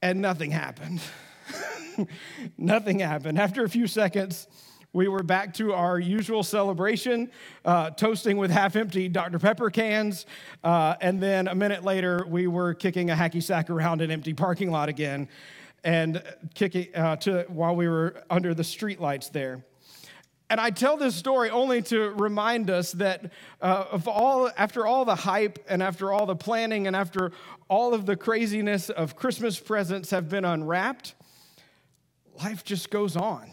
And 0.02 0.21
nothing 0.23 0.50
happened. 0.50 1.00
nothing 2.59 3.00
happened. 3.00 3.38
After 3.38 3.64
a 3.64 3.69
few 3.69 3.87
seconds, 3.87 4.49
we 4.92 5.09
were 5.09 5.23
back 5.23 5.54
to 5.54 5.73
our 5.73 6.00
usual 6.00 6.42
celebration, 6.42 7.30
uh, 7.64 7.90
toasting 7.90 8.37
with 8.37 8.50
half 8.50 8.76
empty 8.76 9.09
Dr. 9.09 9.38
Pepper 9.38 9.71
cans. 9.71 10.26
Uh, 10.64 10.97
and 11.00 11.23
then 11.23 11.49
a 11.49 11.54
minute 11.54 11.85
later, 11.85 12.25
we 12.26 12.47
were 12.47 12.75
kicking 12.75 13.11
a 13.11 13.14
hacky 13.14 13.42
sack 13.42 13.71
around 13.71 14.00
an 14.00 14.11
empty 14.11 14.35
parking 14.35 14.71
lot 14.71 14.88
again 14.88 15.28
and 15.85 16.23
kicking 16.54 16.88
uh, 16.95 17.16
to, 17.16 17.45
while 17.49 17.76
we 17.76 17.87
were 17.87 18.23
under 18.30 18.54
the 18.54 18.62
streetlights 18.62 19.30
there. 19.30 19.64
And 20.50 20.61
I 20.61 20.71
tell 20.71 20.97
this 20.97 21.14
story 21.14 21.49
only 21.49 21.80
to 21.83 22.11
remind 22.11 22.71
us 22.71 22.90
that 22.92 23.30
uh, 23.62 23.85
of 23.92 24.09
all, 24.09 24.50
after 24.57 24.85
all 24.85 25.04
the 25.04 25.14
hype 25.14 25.64
and 25.69 25.80
after 25.80 26.12
all 26.12 26.26
the 26.26 26.35
planning 26.35 26.88
and 26.88 26.97
after 26.97 27.30
all 27.69 27.95
of 27.95 28.04
the 28.04 28.16
craziness 28.16 28.90
of 28.90 29.14
Christmas 29.14 29.61
presents 29.61 30.11
have 30.11 30.28
been 30.28 30.45
unwrapped, 30.45 31.14
life 32.42 32.64
just 32.64 32.90
goes 32.90 33.16
on. 33.16 33.52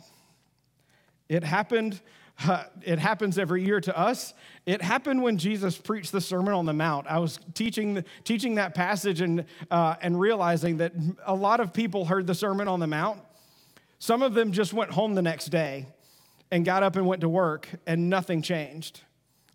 It 1.30 1.44
happened. 1.44 2.02
Uh, 2.44 2.64
it 2.84 2.98
happens 2.98 3.38
every 3.38 3.64
year 3.64 3.80
to 3.82 3.96
us. 3.96 4.34
It 4.66 4.82
happened 4.82 5.22
when 5.22 5.38
Jesus 5.38 5.78
preached 5.78 6.12
the 6.12 6.22
Sermon 6.22 6.56
on 6.56 6.66
the 6.66 6.74
Mount. 6.74 7.06
I 7.06 7.20
was 7.20 7.40
teaching, 7.54 8.04
teaching 8.24 8.56
that 8.56 8.74
passage 8.74 9.22
and, 9.22 9.46
uh, 9.70 9.98
and 10.02 10.20
realizing 10.20 10.78
that 10.78 10.94
a 11.28 11.36
lot 11.36 11.60
of 11.60 11.74
people 11.74 12.06
heard 12.06 12.26
the 12.26 12.36
Sermon 12.36 12.68
on 12.68 12.80
the 12.80 12.88
Mount. 12.88 13.20
Some 14.00 14.24
of 14.24 14.34
them 14.34 14.52
just 14.52 14.74
went 14.74 14.90
home 14.90 15.14
the 15.14 15.22
next 15.22 15.48
day 15.48 15.86
and 16.52 16.66
got 16.66 16.84
up 16.84 16.96
and 16.96 17.06
went 17.06 17.22
to 17.22 17.30
work, 17.30 17.68
and 17.86 18.10
nothing 18.10 18.42
changed. 18.42 19.02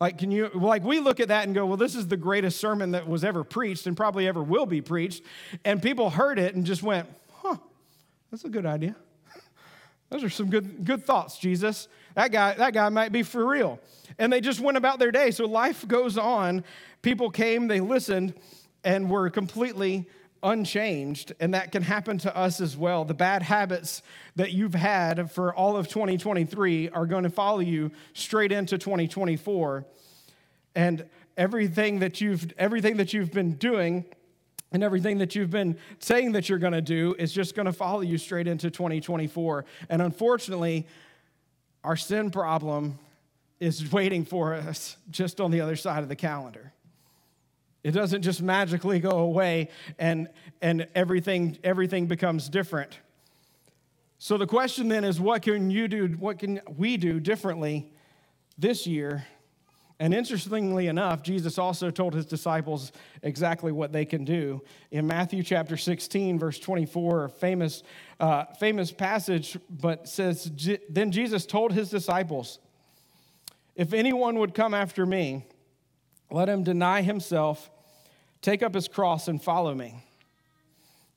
Like, 0.02 0.18
can 0.18 0.32
you, 0.32 0.50
like, 0.52 0.82
we 0.82 0.98
look 0.98 1.20
at 1.20 1.28
that 1.28 1.44
and 1.44 1.54
go, 1.54 1.64
well, 1.64 1.76
this 1.76 1.94
is 1.94 2.08
the 2.08 2.16
greatest 2.16 2.58
sermon 2.58 2.90
that 2.90 3.06
was 3.06 3.22
ever 3.22 3.44
preached 3.44 3.86
and 3.86 3.96
probably 3.96 4.26
ever 4.26 4.42
will 4.42 4.66
be 4.66 4.80
preached. 4.80 5.22
And 5.64 5.80
people 5.80 6.10
heard 6.10 6.40
it 6.40 6.56
and 6.56 6.66
just 6.66 6.82
went, 6.82 7.08
huh, 7.34 7.56
that's 8.28 8.44
a 8.44 8.48
good 8.48 8.66
idea. 8.66 8.96
Those 10.10 10.24
are 10.24 10.28
some 10.28 10.50
good, 10.50 10.84
good 10.84 11.04
thoughts, 11.04 11.38
Jesus. 11.38 11.86
That 12.16 12.32
guy, 12.32 12.54
that 12.54 12.74
guy 12.74 12.88
might 12.88 13.12
be 13.12 13.22
for 13.22 13.46
real. 13.46 13.78
And 14.18 14.32
they 14.32 14.40
just 14.40 14.58
went 14.58 14.76
about 14.76 14.98
their 14.98 15.12
day. 15.12 15.30
So 15.30 15.46
life 15.46 15.86
goes 15.86 16.18
on. 16.18 16.64
People 17.02 17.30
came, 17.30 17.68
they 17.68 17.78
listened, 17.78 18.34
and 18.82 19.08
were 19.08 19.30
completely 19.30 20.08
unchanged, 20.42 21.32
and 21.40 21.54
that 21.54 21.72
can 21.72 21.82
happen 21.82 22.18
to 22.18 22.36
us 22.36 22.60
as 22.60 22.76
well. 22.76 23.04
The 23.04 23.14
bad 23.14 23.42
habits 23.42 24.02
that 24.36 24.52
you've 24.52 24.74
had 24.74 25.30
for 25.30 25.54
all 25.54 25.76
of 25.76 25.88
2023 25.88 26.90
are 26.90 27.06
going 27.06 27.24
to 27.24 27.30
follow 27.30 27.60
you 27.60 27.90
straight 28.12 28.52
into 28.52 28.78
2024. 28.78 29.84
And 30.74 31.06
everything 31.36 32.00
that 32.00 32.20
you've 32.20 32.52
everything 32.58 32.96
that 32.98 33.12
you've 33.12 33.32
been 33.32 33.54
doing 33.54 34.04
and 34.72 34.82
everything 34.82 35.18
that 35.18 35.34
you've 35.34 35.50
been 35.50 35.78
saying 35.98 36.32
that 36.32 36.48
you're 36.48 36.58
going 36.58 36.72
to 36.72 36.82
do 36.82 37.14
is 37.18 37.32
just 37.32 37.54
going 37.54 37.66
to 37.66 37.72
follow 37.72 38.00
you 38.00 38.18
straight 38.18 38.46
into 38.48 38.70
2024. 38.70 39.64
And 39.90 40.02
unfortunately, 40.02 40.86
our 41.84 41.96
sin 41.96 42.30
problem 42.30 42.98
is 43.60 43.92
waiting 43.92 44.24
for 44.24 44.54
us 44.54 44.96
just 45.10 45.40
on 45.40 45.50
the 45.50 45.60
other 45.60 45.76
side 45.76 46.02
of 46.02 46.08
the 46.08 46.16
calendar. 46.16 46.72
It 47.84 47.92
doesn't 47.92 48.22
just 48.22 48.40
magically 48.40 49.00
go 49.00 49.10
away 49.10 49.68
and, 49.98 50.28
and 50.60 50.86
everything, 50.94 51.58
everything 51.64 52.06
becomes 52.06 52.48
different. 52.48 52.98
So 54.18 54.38
the 54.38 54.46
question 54.46 54.88
then 54.88 55.02
is 55.02 55.20
what 55.20 55.42
can 55.42 55.70
you 55.70 55.88
do, 55.88 56.06
what 56.18 56.38
can 56.38 56.60
we 56.76 56.96
do 56.96 57.18
differently 57.18 57.92
this 58.56 58.86
year? 58.86 59.26
And 59.98 60.12
interestingly 60.12 60.88
enough, 60.88 61.22
Jesus 61.22 61.58
also 61.58 61.90
told 61.90 62.14
his 62.14 62.26
disciples 62.26 62.92
exactly 63.22 63.70
what 63.70 63.92
they 63.92 64.04
can 64.04 64.24
do. 64.24 64.62
In 64.90 65.06
Matthew 65.06 65.42
chapter 65.42 65.76
16, 65.76 66.38
verse 66.38 66.58
24, 66.58 67.24
a 67.24 67.28
famous, 67.28 67.84
uh, 68.18 68.46
famous 68.58 68.90
passage, 68.90 69.56
but 69.70 70.08
says, 70.08 70.50
Then 70.88 71.12
Jesus 71.12 71.46
told 71.46 71.72
his 71.72 71.88
disciples, 71.88 72.58
If 73.76 73.92
anyone 73.92 74.40
would 74.40 74.54
come 74.54 74.74
after 74.74 75.06
me, 75.06 75.46
let 76.32 76.48
him 76.48 76.64
deny 76.64 77.02
himself, 77.02 77.70
take 78.40 78.62
up 78.62 78.74
his 78.74 78.88
cross, 78.88 79.28
and 79.28 79.42
follow 79.42 79.74
me. 79.74 80.02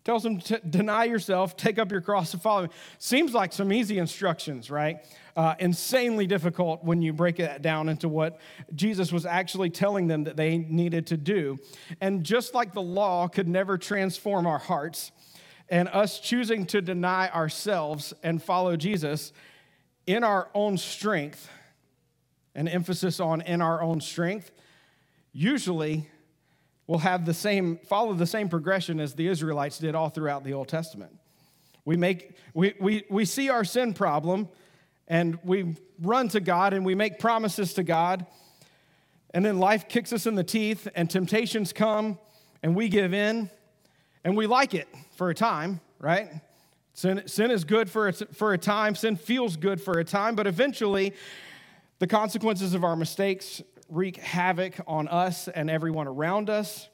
Tells 0.04 0.24
him 0.24 0.40
to 0.42 0.60
deny 0.60 1.06
yourself, 1.06 1.58
take 1.58 1.80
up 1.80 1.92
your 1.92 2.02
cross, 2.02 2.32
and 2.34 2.42
follow 2.42 2.64
me. 2.64 2.70
Seems 3.00 3.34
like 3.34 3.52
some 3.52 3.74
easy 3.74 3.98
instructions, 3.98 4.70
right? 4.70 5.00
Uh, 5.36 5.56
insanely 5.58 6.28
difficult 6.28 6.84
when 6.84 7.02
you 7.02 7.12
break 7.12 7.40
it 7.40 7.64
down 7.64 7.90
into 7.90 8.08
what 8.08 8.40
Jesus 8.76 9.12
was 9.12 9.26
actually 9.26 9.72
telling 9.72 10.08
them 10.08 10.26
that 10.26 10.38
they 10.38 10.60
needed 10.60 11.08
to 11.08 11.18
do. 11.18 11.58
And 12.02 12.24
just 12.24 12.54
like 12.54 12.74
the 12.74 12.84
law 12.84 13.28
could 13.28 13.48
never 13.48 13.80
transform 13.80 14.46
our 14.46 14.60
hearts, 14.60 15.12
and 15.70 15.88
us 15.90 16.20
choosing 16.20 16.68
to 16.68 16.82
deny 16.82 17.30
ourselves 17.32 18.14
and 18.22 18.44
follow 18.44 18.76
Jesus 18.78 19.34
in 20.06 20.24
our 20.24 20.50
own 20.54 20.78
strength, 20.78 21.50
an 22.54 22.68
emphasis 22.68 23.20
on 23.20 23.42
in 23.42 23.60
our 23.60 23.82
own 23.82 24.00
strength, 24.02 24.52
usually 25.36 26.10
will 26.88 27.00
have 27.00 27.26
the 27.26 27.34
same, 27.34 27.78
follow 27.78 28.14
the 28.14 28.26
same 28.26 28.48
progression 28.48 29.00
as 29.02 29.16
the 29.16 29.28
Israelites 29.28 29.78
did 29.78 29.94
all 29.94 30.10
throughout 30.10 30.44
the 30.46 30.54
Old 30.54 30.70
Testament. 30.70 31.12
We, 31.84 31.98
make, 31.98 32.32
we, 32.54 32.74
we, 32.80 33.04
we 33.10 33.26
see 33.26 33.50
our 33.50 33.66
sin 33.66 33.94
problem 33.94 34.48
and 35.08 35.38
we 35.44 35.76
run 36.02 36.30
to 36.30 36.40
God 36.40 36.74
and 36.74 36.86
we 36.86 36.96
make 36.96 37.20
promises 37.20 37.74
to 37.74 37.84
God. 37.84 38.26
And 39.34 39.44
then 39.44 39.60
life 39.60 39.90
kicks 39.90 40.14
us 40.14 40.26
in 40.26 40.36
the 40.36 40.44
teeth 40.44 40.88
and 40.96 41.10
temptations 41.10 41.74
come 41.74 42.18
and 42.64 42.74
we 42.76 42.88
give 42.88 43.14
in 43.14 43.50
and 44.24 44.38
we 44.38 44.48
like 44.48 44.74
it 44.74 44.88
for 45.18 45.30
a 45.30 45.36
time, 45.36 45.82
right? 46.00 46.30
Sin, 46.94 47.24
sin 47.28 47.52
is 47.52 47.66
good 47.66 47.90
for 47.90 48.08
a, 48.08 48.14
for 48.14 48.54
a 48.54 48.58
time, 48.58 48.96
sin 48.96 49.18
feels 49.18 49.58
good 49.58 49.82
for 49.82 50.00
a 50.00 50.06
time, 50.06 50.36
but 50.36 50.48
eventually 50.48 51.14
the 52.00 52.08
consequences 52.08 52.74
of 52.74 52.86
our 52.86 52.96
mistakes 52.96 53.62
wreak 53.90 54.18
havoc 54.18 54.76
on 54.88 55.08
us 55.08 55.48
and 55.48 55.70
everyone 55.70 56.08
around 56.08 56.50
us. 56.50 56.90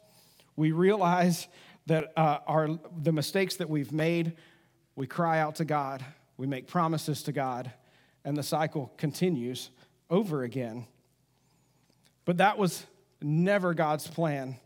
We 0.55 0.71
realize 0.71 1.47
that 1.87 2.13
uh, 2.15 2.39
our, 2.47 2.79
the 3.01 3.11
mistakes 3.11 3.55
that 3.57 3.69
we've 3.69 3.91
made, 3.91 4.33
we 4.95 5.07
cry 5.07 5.39
out 5.39 5.55
to 5.55 5.65
God, 5.65 6.03
we 6.37 6.47
make 6.47 6.67
promises 6.67 7.23
to 7.23 7.31
God, 7.31 7.71
and 8.23 8.37
the 8.37 8.43
cycle 8.43 8.91
continues 8.97 9.69
over 10.09 10.43
again. 10.43 10.85
But 12.25 12.37
that 12.37 12.57
was 12.57 12.85
never 13.21 13.73
God's 13.73 14.07
plan. 14.07 14.57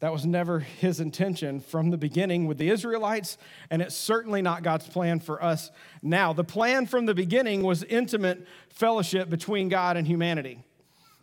That 0.00 0.12
was 0.12 0.26
never 0.26 0.58
his 0.58 0.98
intention 0.98 1.60
from 1.60 1.90
the 1.90 1.96
beginning 1.96 2.48
with 2.48 2.58
the 2.58 2.70
Israelites, 2.70 3.38
and 3.70 3.80
it's 3.80 3.94
certainly 3.94 4.42
not 4.42 4.64
God's 4.64 4.88
plan 4.88 5.20
for 5.20 5.40
us 5.40 5.70
now. 6.02 6.32
The 6.32 6.42
plan 6.42 6.86
from 6.86 7.06
the 7.06 7.14
beginning 7.14 7.62
was 7.62 7.84
intimate 7.84 8.44
fellowship 8.68 9.30
between 9.30 9.68
God 9.68 9.96
and 9.96 10.04
humanity. 10.04 10.64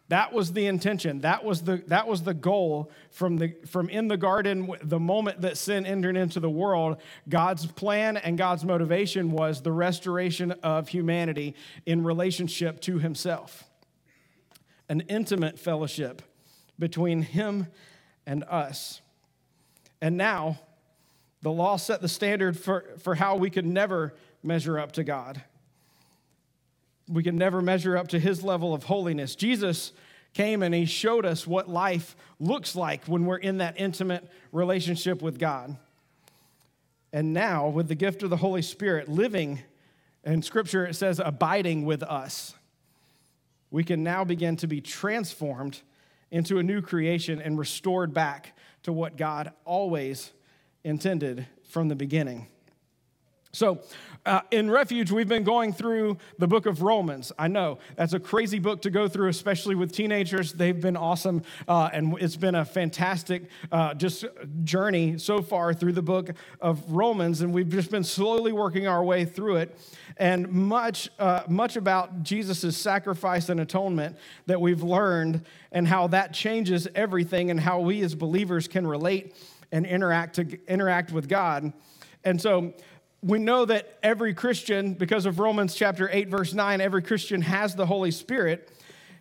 That 0.09 0.33
was 0.33 0.53
the 0.53 0.65
intention. 0.65 1.21
That 1.21 1.43
was 1.43 1.61
the, 1.61 1.83
that 1.87 2.07
was 2.07 2.23
the 2.23 2.33
goal 2.33 2.91
from, 3.11 3.37
the, 3.37 3.53
from 3.67 3.89
in 3.89 4.07
the 4.07 4.17
garden, 4.17 4.71
the 4.81 4.99
moment 4.99 5.41
that 5.41 5.55
sin 5.55 5.85
entered 5.85 6.17
into 6.17 6.39
the 6.39 6.49
world. 6.49 6.97
God's 7.29 7.67
plan 7.67 8.17
and 8.17 8.35
God's 8.35 8.65
motivation 8.65 9.31
was 9.31 9.61
the 9.61 9.71
restoration 9.71 10.51
of 10.63 10.87
humanity 10.87 11.55
in 11.85 12.03
relationship 12.03 12.79
to 12.81 12.97
Himself, 12.97 13.65
an 14.89 15.01
intimate 15.01 15.59
fellowship 15.59 16.23
between 16.79 17.21
Him 17.21 17.67
and 18.25 18.43
us. 18.45 19.01
And 20.01 20.17
now, 20.17 20.59
the 21.43 21.51
law 21.51 21.77
set 21.77 22.01
the 22.01 22.09
standard 22.09 22.57
for, 22.57 22.95
for 22.97 23.13
how 23.13 23.35
we 23.35 23.51
could 23.51 23.65
never 23.65 24.15
measure 24.41 24.79
up 24.79 24.93
to 24.93 25.03
God 25.03 25.43
we 27.09 27.23
can 27.23 27.37
never 27.37 27.61
measure 27.61 27.97
up 27.97 28.09
to 28.09 28.19
his 28.19 28.43
level 28.43 28.73
of 28.73 28.83
holiness. 28.83 29.35
Jesus 29.35 29.91
came 30.33 30.61
and 30.61 30.73
he 30.75 30.85
showed 30.85 31.25
us 31.25 31.47
what 31.47 31.67
life 31.67 32.15
looks 32.39 32.75
like 32.75 33.05
when 33.05 33.25
we're 33.25 33.37
in 33.37 33.57
that 33.57 33.79
intimate 33.79 34.29
relationship 34.51 35.21
with 35.21 35.39
God. 35.39 35.75
And 37.11 37.33
now, 37.33 37.67
with 37.69 37.87
the 37.87 37.95
gift 37.95 38.21
of 38.21 38.29
the 38.29 38.37
Holy 38.37 38.61
Spirit 38.61 39.09
living, 39.09 39.59
in 40.23 40.43
Scripture 40.43 40.85
it 40.85 40.93
says 40.95 41.19
abiding 41.23 41.85
with 41.85 42.03
us, 42.03 42.53
we 43.71 43.83
can 43.83 44.03
now 44.03 44.23
begin 44.23 44.55
to 44.57 44.67
be 44.67 44.79
transformed 44.81 45.81
into 46.29 46.59
a 46.59 46.63
new 46.63 46.81
creation 46.81 47.41
and 47.41 47.57
restored 47.57 48.13
back 48.13 48.55
to 48.83 48.93
what 48.93 49.17
God 49.17 49.51
always 49.65 50.31
intended 50.83 51.47
from 51.63 51.87
the 51.87 51.95
beginning. 51.95 52.47
So, 53.51 53.79
uh, 54.25 54.41
in 54.51 54.69
Refuge, 54.69 55.11
we've 55.11 55.27
been 55.27 55.43
going 55.43 55.73
through 55.73 56.17
the 56.37 56.47
book 56.47 56.65
of 56.65 56.81
Romans. 56.81 57.31
I 57.39 57.47
know 57.47 57.79
that's 57.95 58.13
a 58.13 58.19
crazy 58.19 58.59
book 58.59 58.81
to 58.81 58.89
go 58.89 59.07
through, 59.07 59.29
especially 59.29 59.75
with 59.75 59.91
teenagers. 59.91 60.53
They've 60.53 60.79
been 60.79 60.97
awesome, 60.97 61.43
uh, 61.67 61.89
and 61.93 62.17
it's 62.19 62.35
been 62.35 62.55
a 62.55 62.65
fantastic 62.65 63.43
uh, 63.71 63.93
just 63.93 64.25
journey 64.63 65.17
so 65.17 65.41
far 65.41 65.73
through 65.73 65.93
the 65.93 66.01
book 66.01 66.31
of 66.59 66.91
Romans, 66.91 67.41
and 67.41 67.53
we've 67.53 67.69
just 67.69 67.91
been 67.91 68.03
slowly 68.03 68.51
working 68.51 68.87
our 68.87 69.03
way 69.03 69.25
through 69.25 69.57
it. 69.57 69.77
And 70.17 70.51
much, 70.51 71.09
uh, 71.17 71.43
much 71.47 71.77
about 71.77 72.23
Jesus' 72.23 72.75
sacrifice 72.77 73.49
and 73.49 73.59
atonement 73.59 74.17
that 74.47 74.59
we've 74.59 74.83
learned, 74.83 75.45
and 75.71 75.87
how 75.87 76.07
that 76.07 76.33
changes 76.33 76.87
everything, 76.93 77.51
and 77.51 77.59
how 77.59 77.79
we 77.79 78.01
as 78.01 78.15
believers 78.15 78.67
can 78.67 78.85
relate 78.85 79.35
and 79.71 79.85
interact 79.85 80.35
to 80.35 80.59
interact 80.67 81.11
with 81.11 81.29
God. 81.29 81.71
And 82.23 82.41
so 82.41 82.73
we 83.21 83.39
know 83.39 83.65
that 83.65 83.97
every 84.01 84.33
Christian, 84.33 84.93
because 84.93 85.25
of 85.25 85.39
Romans 85.39 85.75
chapter 85.75 86.09
8, 86.11 86.29
verse 86.29 86.53
9, 86.53 86.79
every 86.79 87.01
Christian 87.01 87.41
has 87.41 87.75
the 87.75 87.85
Holy 87.85 88.11
Spirit. 88.11 88.71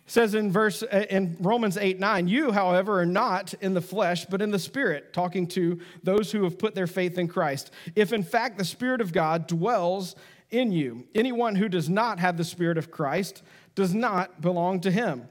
It 0.05 0.11
says 0.11 0.35
in 0.35 0.51
verse 0.51 0.83
uh, 0.83 1.05
in 1.09 1.35
Romans 1.39 1.77
8, 1.77 1.99
9, 1.99 2.27
you, 2.27 2.51
however, 2.51 3.01
are 3.01 3.05
not 3.05 3.53
in 3.55 3.73
the 3.73 3.81
flesh, 3.81 4.25
but 4.25 4.41
in 4.41 4.51
the 4.51 4.59
spirit, 4.59 5.11
talking 5.11 5.47
to 5.47 5.79
those 6.01 6.31
who 6.31 6.43
have 6.43 6.57
put 6.57 6.75
their 6.75 6.87
faith 6.87 7.17
in 7.17 7.27
Christ. 7.27 7.71
If 7.95 8.13
in 8.13 8.23
fact 8.23 8.57
the 8.57 8.65
Spirit 8.65 9.01
of 9.01 9.11
God 9.11 9.47
dwells 9.47 10.15
in 10.49 10.71
you, 10.71 11.05
anyone 11.13 11.55
who 11.55 11.67
does 11.67 11.89
not 11.89 12.19
have 12.19 12.37
the 12.37 12.43
Spirit 12.43 12.77
of 12.77 12.89
Christ 12.89 13.43
does 13.75 13.93
not 13.93 14.41
belong 14.41 14.79
to 14.81 14.91
him. 14.91 15.27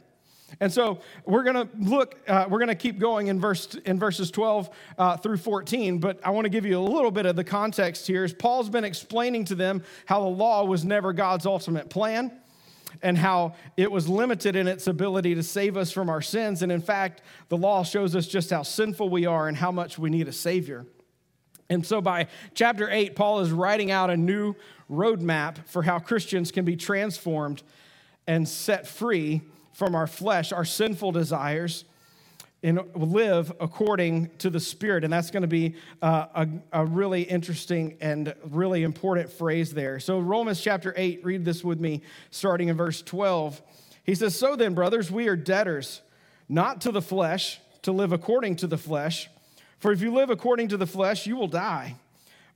And 0.60 0.72
so 0.72 1.00
we're 1.24 1.42
going 1.42 1.56
to 1.56 1.68
look, 1.78 2.16
uh, 2.26 2.46
we're 2.48 2.58
going 2.58 2.68
to 2.68 2.74
keep 2.74 2.98
going 2.98 3.28
in, 3.28 3.40
verse, 3.40 3.74
in 3.84 3.98
verses 3.98 4.30
12 4.30 4.70
uh, 4.96 5.16
through 5.18 5.36
14, 5.36 5.98
but 5.98 6.18
I 6.24 6.30
want 6.30 6.46
to 6.46 6.50
give 6.50 6.64
you 6.64 6.78
a 6.78 6.80
little 6.80 7.10
bit 7.10 7.26
of 7.26 7.36
the 7.36 7.44
context 7.44 8.06
here. 8.06 8.24
As 8.24 8.32
Paul's 8.32 8.68
been 8.68 8.84
explaining 8.84 9.44
to 9.46 9.54
them 9.54 9.82
how 10.06 10.20
the 10.20 10.28
law 10.28 10.64
was 10.64 10.84
never 10.84 11.12
God's 11.12 11.46
ultimate 11.46 11.90
plan 11.90 12.32
and 13.02 13.18
how 13.18 13.54
it 13.76 13.92
was 13.92 14.08
limited 14.08 14.56
in 14.56 14.66
its 14.66 14.86
ability 14.86 15.34
to 15.34 15.42
save 15.42 15.76
us 15.76 15.92
from 15.92 16.08
our 16.08 16.22
sins. 16.22 16.62
And 16.62 16.72
in 16.72 16.80
fact, 16.80 17.22
the 17.48 17.56
law 17.56 17.84
shows 17.84 18.16
us 18.16 18.26
just 18.26 18.50
how 18.50 18.62
sinful 18.62 19.10
we 19.10 19.26
are 19.26 19.48
and 19.48 19.56
how 19.56 19.70
much 19.70 19.98
we 19.98 20.10
need 20.10 20.28
a 20.28 20.32
Savior. 20.32 20.86
And 21.70 21.86
so 21.86 22.00
by 22.00 22.28
chapter 22.54 22.88
8, 22.90 23.14
Paul 23.14 23.40
is 23.40 23.50
writing 23.50 23.90
out 23.90 24.08
a 24.08 24.16
new 24.16 24.54
roadmap 24.90 25.66
for 25.66 25.82
how 25.82 25.98
Christians 25.98 26.50
can 26.50 26.64
be 26.64 26.76
transformed 26.76 27.62
and 28.26 28.48
set 28.48 28.86
free 28.86 29.42
from 29.78 29.94
our 29.94 30.08
flesh, 30.08 30.52
our 30.52 30.64
sinful 30.64 31.12
desires, 31.12 31.84
and 32.64 32.80
live 32.96 33.52
according 33.60 34.28
to 34.38 34.50
the 34.50 34.58
Spirit. 34.58 35.04
And 35.04 35.12
that's 35.12 35.30
going 35.30 35.42
to 35.42 35.46
be 35.46 35.76
uh, 36.02 36.26
a, 36.34 36.48
a 36.80 36.84
really 36.84 37.22
interesting 37.22 37.96
and 38.00 38.34
really 38.50 38.82
important 38.82 39.30
phrase 39.30 39.72
there. 39.72 40.00
So, 40.00 40.18
Romans 40.18 40.60
chapter 40.60 40.92
8, 40.96 41.24
read 41.24 41.44
this 41.44 41.62
with 41.62 41.78
me, 41.78 42.02
starting 42.32 42.66
in 42.66 42.76
verse 42.76 43.02
12. 43.02 43.62
He 44.02 44.16
says, 44.16 44.36
So 44.36 44.56
then, 44.56 44.74
brothers, 44.74 45.12
we 45.12 45.28
are 45.28 45.36
debtors, 45.36 46.02
not 46.48 46.80
to 46.80 46.90
the 46.90 47.00
flesh, 47.00 47.60
to 47.82 47.92
live 47.92 48.10
according 48.10 48.56
to 48.56 48.66
the 48.66 48.78
flesh. 48.78 49.30
For 49.78 49.92
if 49.92 50.02
you 50.02 50.12
live 50.12 50.28
according 50.28 50.70
to 50.70 50.76
the 50.76 50.88
flesh, 50.88 51.24
you 51.24 51.36
will 51.36 51.46
die. 51.46 51.94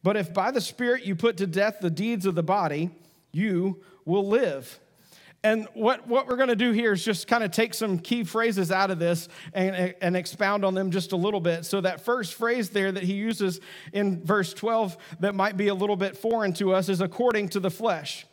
But 0.02 0.16
if 0.16 0.34
by 0.34 0.50
the 0.50 0.60
Spirit 0.60 1.04
you 1.04 1.14
put 1.14 1.36
to 1.36 1.46
death 1.46 1.76
the 1.80 1.88
deeds 1.88 2.26
of 2.26 2.34
the 2.34 2.42
body, 2.42 2.90
you 3.30 3.80
will 4.04 4.26
live. 4.26 4.80
And 5.44 5.66
what, 5.74 6.06
what 6.06 6.28
we're 6.28 6.36
going 6.36 6.50
to 6.50 6.56
do 6.56 6.70
here 6.70 6.92
is 6.92 7.04
just 7.04 7.26
kind 7.26 7.42
of 7.42 7.50
take 7.50 7.74
some 7.74 7.98
key 7.98 8.22
phrases 8.22 8.70
out 8.70 8.92
of 8.92 9.00
this 9.00 9.28
and, 9.52 9.94
and 10.00 10.16
expound 10.16 10.64
on 10.64 10.74
them 10.74 10.92
just 10.92 11.10
a 11.10 11.16
little 11.16 11.40
bit. 11.40 11.64
So, 11.64 11.80
that 11.80 12.04
first 12.04 12.34
phrase 12.34 12.70
there 12.70 12.92
that 12.92 13.02
he 13.02 13.14
uses 13.14 13.60
in 13.92 14.24
verse 14.24 14.54
12 14.54 14.96
that 15.18 15.34
might 15.34 15.56
be 15.56 15.68
a 15.68 15.74
little 15.74 15.96
bit 15.96 16.16
foreign 16.16 16.52
to 16.54 16.72
us 16.72 16.88
is 16.88 17.00
according 17.00 17.48
to 17.50 17.60
the 17.60 17.70
flesh. 17.70 18.24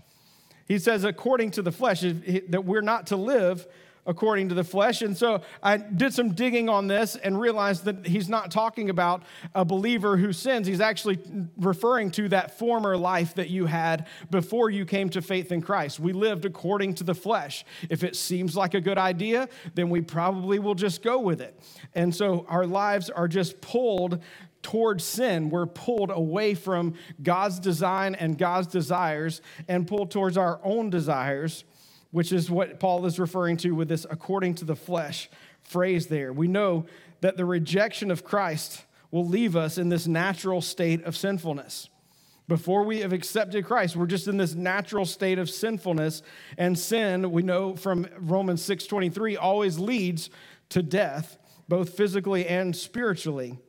He 0.68 0.78
says, 0.78 1.04
according 1.04 1.52
to 1.52 1.64
the 1.64 1.72
flesh, 1.72 2.02
that 2.02 2.64
we're 2.64 2.82
not 2.82 3.08
to 3.08 3.16
live 3.16 3.66
according 4.10 4.50
to 4.50 4.56
the 4.56 4.64
flesh. 4.64 5.04
And 5.04 5.16
so 5.16 5.42
I 5.62 5.78
did 5.78 6.16
some 6.16 6.34
digging 6.34 6.68
on 6.68 6.88
this 6.88 7.16
and 7.16 7.40
realized 7.40 7.86
that 7.86 8.08
he's 8.08 8.28
not 8.28 8.50
talking 8.50 8.90
about 8.90 9.22
a 9.54 9.64
believer 9.64 10.18
who 10.18 10.34
sins. 10.34 10.66
He's 10.66 10.82
actually 10.82 11.20
referring 11.58 12.10
to 12.12 12.28
that 12.30 12.58
former 12.58 12.98
life 12.98 13.36
that 13.36 13.52
you 13.52 13.68
had 13.68 14.08
before 14.32 14.72
you 14.72 14.84
came 14.84 15.10
to 15.10 15.22
faith 15.22 15.52
in 15.52 15.62
Christ. 15.62 16.00
We 16.00 16.12
lived 16.12 16.46
according 16.46 16.96
to 16.96 17.04
the 17.04 17.14
flesh. 17.14 17.64
If 17.88 18.04
it 18.04 18.16
seems 18.16 18.58
like 18.58 18.74
a 18.74 18.82
good 18.82 18.98
idea, 18.98 19.48
then 19.76 19.92
we 19.92 20.02
probably 20.02 20.58
will 20.58 20.76
just 20.76 21.04
go 21.04 21.20
with 21.20 21.40
it. 21.40 21.60
And 21.94 22.14
so 22.14 22.48
our 22.50 22.66
lives 22.66 23.12
are 23.12 23.28
just 23.28 23.62
pulled 23.62 24.24
towards 24.64 25.04
sin. 25.04 25.52
We're 25.52 25.68
pulled 25.68 26.10
away 26.10 26.56
from 26.56 26.96
God's 27.22 27.60
design 27.60 28.16
and 28.16 28.40
God's 28.40 28.68
desires 28.68 29.42
and 29.68 29.88
pulled 29.88 30.10
towards 30.10 30.36
our 30.36 30.60
own 30.64 30.90
desires 30.90 31.64
which 32.12 32.32
is 32.32 32.50
what 32.50 32.80
Paul 32.80 33.06
is 33.06 33.20
referring 33.20 33.58
to 33.58 33.72
with 33.72 33.88
this 33.88 34.06
according 34.10 34.56
to 34.56 34.66
the 34.66 34.76
flesh 34.76 35.30
phrase 35.62 36.08
there. 36.08 36.34
We 36.34 36.48
know 36.48 36.86
that 37.22 37.38
the 37.38 37.46
rejection 37.46 38.12
of 38.12 38.24
Christ 38.24 38.86
will 39.12 39.28
leave 39.28 39.56
us 39.56 39.78
in 39.78 39.90
this 39.90 40.08
natural 40.08 40.62
state 40.62 41.04
of 41.04 41.16
sinfulness. 41.16 41.90
Before 42.48 42.84
we 42.84 43.02
have 43.02 43.14
accepted 43.14 43.66
Christ, 43.66 43.96
we're 43.96 44.08
just 44.08 44.28
in 44.28 44.38
this 44.38 44.56
natural 44.56 45.06
state 45.06 45.38
of 45.38 45.52
sinfulness 45.52 46.24
and 46.58 46.78
sin, 46.78 47.32
we 47.32 47.44
know 47.44 47.76
from 47.76 48.08
Romans 48.18 48.64
6:23 48.64 49.38
always 49.38 49.78
leads 49.78 50.32
to 50.70 50.82
death, 50.82 51.38
both 51.68 51.96
physically 51.96 52.48
and 52.48 52.76
spiritually. 52.76 53.60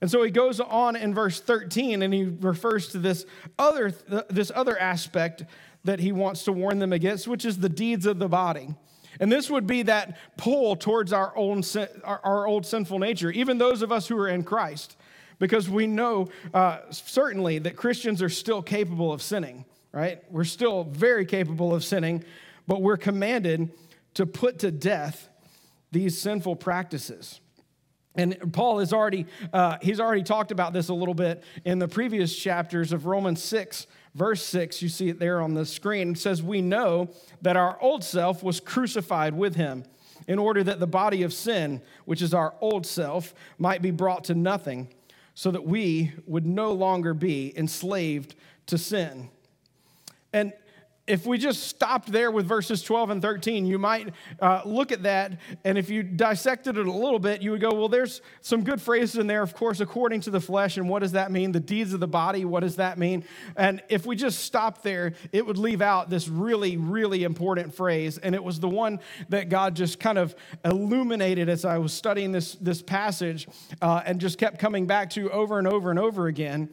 And 0.00 0.10
so 0.10 0.22
he 0.22 0.30
goes 0.30 0.60
on 0.60 0.96
in 0.96 1.14
verse 1.14 1.40
13 1.40 2.02
and 2.02 2.14
he 2.14 2.24
refers 2.24 2.88
to 2.88 2.98
this 2.98 3.26
other 3.58 3.92
this 4.30 4.52
other 4.54 4.78
aspect 4.78 5.44
that 5.84 6.00
he 6.00 6.12
wants 6.12 6.44
to 6.44 6.52
warn 6.52 6.78
them 6.78 6.92
against, 6.92 7.26
which 7.26 7.44
is 7.44 7.58
the 7.58 7.68
deeds 7.68 8.06
of 8.06 8.18
the 8.18 8.28
body. 8.28 8.74
And 9.20 9.30
this 9.30 9.50
would 9.50 9.66
be 9.66 9.82
that 9.82 10.16
pull 10.36 10.76
towards 10.76 11.12
our 11.12 11.36
own 11.36 11.62
our, 12.04 12.46
old 12.46 12.64
sinful 12.64 12.98
nature, 12.98 13.30
even 13.30 13.58
those 13.58 13.82
of 13.82 13.92
us 13.92 14.08
who 14.08 14.18
are 14.18 14.28
in 14.28 14.42
Christ, 14.42 14.96
because 15.38 15.68
we 15.68 15.86
know 15.86 16.28
uh, 16.54 16.78
certainly 16.90 17.58
that 17.58 17.76
Christians 17.76 18.22
are 18.22 18.28
still 18.28 18.62
capable 18.62 19.12
of 19.12 19.20
sinning, 19.20 19.64
right? 19.92 20.22
We're 20.30 20.44
still 20.44 20.84
very 20.84 21.26
capable 21.26 21.74
of 21.74 21.84
sinning, 21.84 22.24
but 22.66 22.80
we're 22.80 22.96
commanded 22.96 23.70
to 24.14 24.24
put 24.24 24.60
to 24.60 24.70
death 24.70 25.28
these 25.90 26.18
sinful 26.18 26.56
practices. 26.56 27.40
And 28.14 28.52
Paul 28.52 28.78
has 28.78 28.92
already 28.92 29.26
uh, 29.52 29.78
he's 29.82 30.00
already 30.00 30.22
talked 30.22 30.50
about 30.52 30.72
this 30.72 30.88
a 30.88 30.94
little 30.94 31.14
bit 31.14 31.42
in 31.64 31.78
the 31.78 31.88
previous 31.88 32.34
chapters 32.36 32.92
of 32.92 33.06
Romans 33.06 33.42
six 33.42 33.86
verse 34.14 34.44
6, 34.44 34.82
you 34.82 34.88
see 34.88 35.08
it 35.08 35.18
there 35.18 35.40
on 35.40 35.54
the 35.54 35.66
screen, 35.66 36.12
it 36.12 36.18
says, 36.18 36.42
We 36.42 36.60
know 36.60 37.10
that 37.40 37.56
our 37.56 37.80
old 37.80 38.04
self 38.04 38.42
was 38.42 38.60
crucified 38.60 39.34
with 39.34 39.56
him 39.56 39.84
in 40.26 40.38
order 40.38 40.62
that 40.64 40.80
the 40.80 40.86
body 40.86 41.22
of 41.22 41.32
sin, 41.32 41.82
which 42.04 42.22
is 42.22 42.34
our 42.34 42.54
old 42.60 42.86
self, 42.86 43.34
might 43.58 43.82
be 43.82 43.90
brought 43.90 44.24
to 44.24 44.34
nothing, 44.34 44.88
so 45.34 45.50
that 45.50 45.64
we 45.64 46.12
would 46.26 46.46
no 46.46 46.72
longer 46.72 47.14
be 47.14 47.52
enslaved 47.56 48.34
to 48.66 48.78
sin. 48.78 49.30
And 50.32 50.52
if 51.06 51.26
we 51.26 51.36
just 51.36 51.64
stopped 51.64 52.12
there 52.12 52.30
with 52.30 52.46
verses 52.46 52.80
12 52.82 53.10
and 53.10 53.22
13, 53.22 53.66
you 53.66 53.76
might 53.76 54.12
uh, 54.40 54.62
look 54.64 54.92
at 54.92 55.02
that, 55.02 55.32
and 55.64 55.76
if 55.76 55.90
you 55.90 56.04
dissected 56.04 56.78
it 56.78 56.86
a 56.86 56.92
little 56.92 57.18
bit, 57.18 57.42
you 57.42 57.50
would 57.50 57.60
go, 57.60 57.72
well, 57.74 57.88
there's 57.88 58.20
some 58.40 58.62
good 58.62 58.80
phrases 58.80 59.16
in 59.16 59.26
there, 59.26 59.42
of 59.42 59.52
course, 59.54 59.80
according 59.80 60.20
to 60.20 60.30
the 60.30 60.40
flesh, 60.40 60.76
and 60.76 60.88
what 60.88 61.00
does 61.00 61.12
that 61.12 61.32
mean? 61.32 61.50
The 61.50 61.58
deeds 61.58 61.92
of 61.92 61.98
the 61.98 62.06
body, 62.06 62.44
what 62.44 62.60
does 62.60 62.76
that 62.76 62.98
mean? 62.98 63.24
And 63.56 63.82
if 63.88 64.06
we 64.06 64.14
just 64.14 64.40
stopped 64.40 64.84
there, 64.84 65.14
it 65.32 65.44
would 65.44 65.58
leave 65.58 65.82
out 65.82 66.08
this 66.08 66.28
really, 66.28 66.76
really 66.76 67.24
important 67.24 67.74
phrase, 67.74 68.18
and 68.18 68.32
it 68.32 68.44
was 68.44 68.60
the 68.60 68.68
one 68.68 69.00
that 69.28 69.48
God 69.48 69.74
just 69.74 69.98
kind 69.98 70.18
of 70.18 70.36
illuminated 70.64 71.48
as 71.48 71.64
I 71.64 71.78
was 71.78 71.92
studying 71.92 72.30
this, 72.30 72.54
this 72.54 72.80
passage 72.80 73.48
uh, 73.80 74.02
and 74.06 74.20
just 74.20 74.38
kept 74.38 74.60
coming 74.60 74.86
back 74.86 75.10
to 75.10 75.28
over 75.32 75.58
and 75.58 75.66
over 75.66 75.90
and 75.90 75.98
over 75.98 76.28
again. 76.28 76.68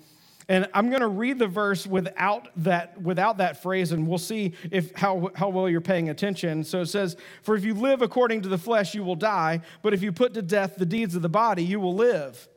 And 0.50 0.68
I'm 0.74 0.90
going 0.90 1.02
to 1.02 1.08
read 1.08 1.38
the 1.38 1.48
verse 1.48 1.86
without 1.86 2.48
that, 2.64 3.00
without 3.00 3.38
that 3.38 3.62
phrase, 3.62 3.92
and 3.92 4.08
we'll 4.08 4.18
see 4.18 4.54
if 4.72 4.92
how, 4.96 5.30
how 5.36 5.50
well 5.50 5.70
you're 5.70 5.80
paying 5.80 6.10
attention. 6.10 6.64
So 6.64 6.82
it 6.82 6.88
says, 6.88 7.16
For 7.44 7.56
if 7.56 7.64
you 7.64 7.76
live 7.76 8.02
according 8.02 8.42
to 8.42 8.50
the 8.50 8.58
flesh, 8.58 8.96
you 8.96 9.04
will 9.04 9.16
die, 9.16 9.62
but 9.84 9.94
if 9.94 10.02
you 10.02 10.12
put 10.12 10.34
to 10.34 10.42
death 10.42 10.76
the 10.76 10.88
deeds 10.88 11.16
of 11.16 11.22
the 11.22 11.30
body, 11.30 11.64
you 11.64 11.80
will 11.80 11.94
live. 11.94 12.50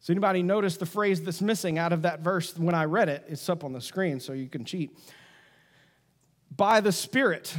So 0.00 0.12
anybody 0.12 0.42
notice 0.42 0.76
the 0.76 0.84
phrase 0.84 1.22
that's 1.22 1.40
missing 1.40 1.78
out 1.78 1.92
of 1.92 2.02
that 2.02 2.20
verse 2.20 2.58
when 2.58 2.74
I 2.74 2.86
read 2.86 3.08
it? 3.08 3.24
It's 3.28 3.48
up 3.48 3.62
on 3.62 3.72
the 3.72 3.80
screen 3.80 4.18
so 4.18 4.32
you 4.32 4.48
can 4.48 4.64
cheat. 4.64 4.90
By 6.56 6.80
the 6.80 6.90
Spirit. 6.90 7.56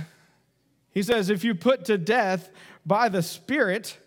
He 0.92 1.04
says, 1.04 1.30
if 1.30 1.46
you 1.46 1.56
put 1.56 1.86
to 1.86 1.98
death 1.98 2.52
by 2.86 3.08
the 3.08 3.24
Spirit, 3.24 3.98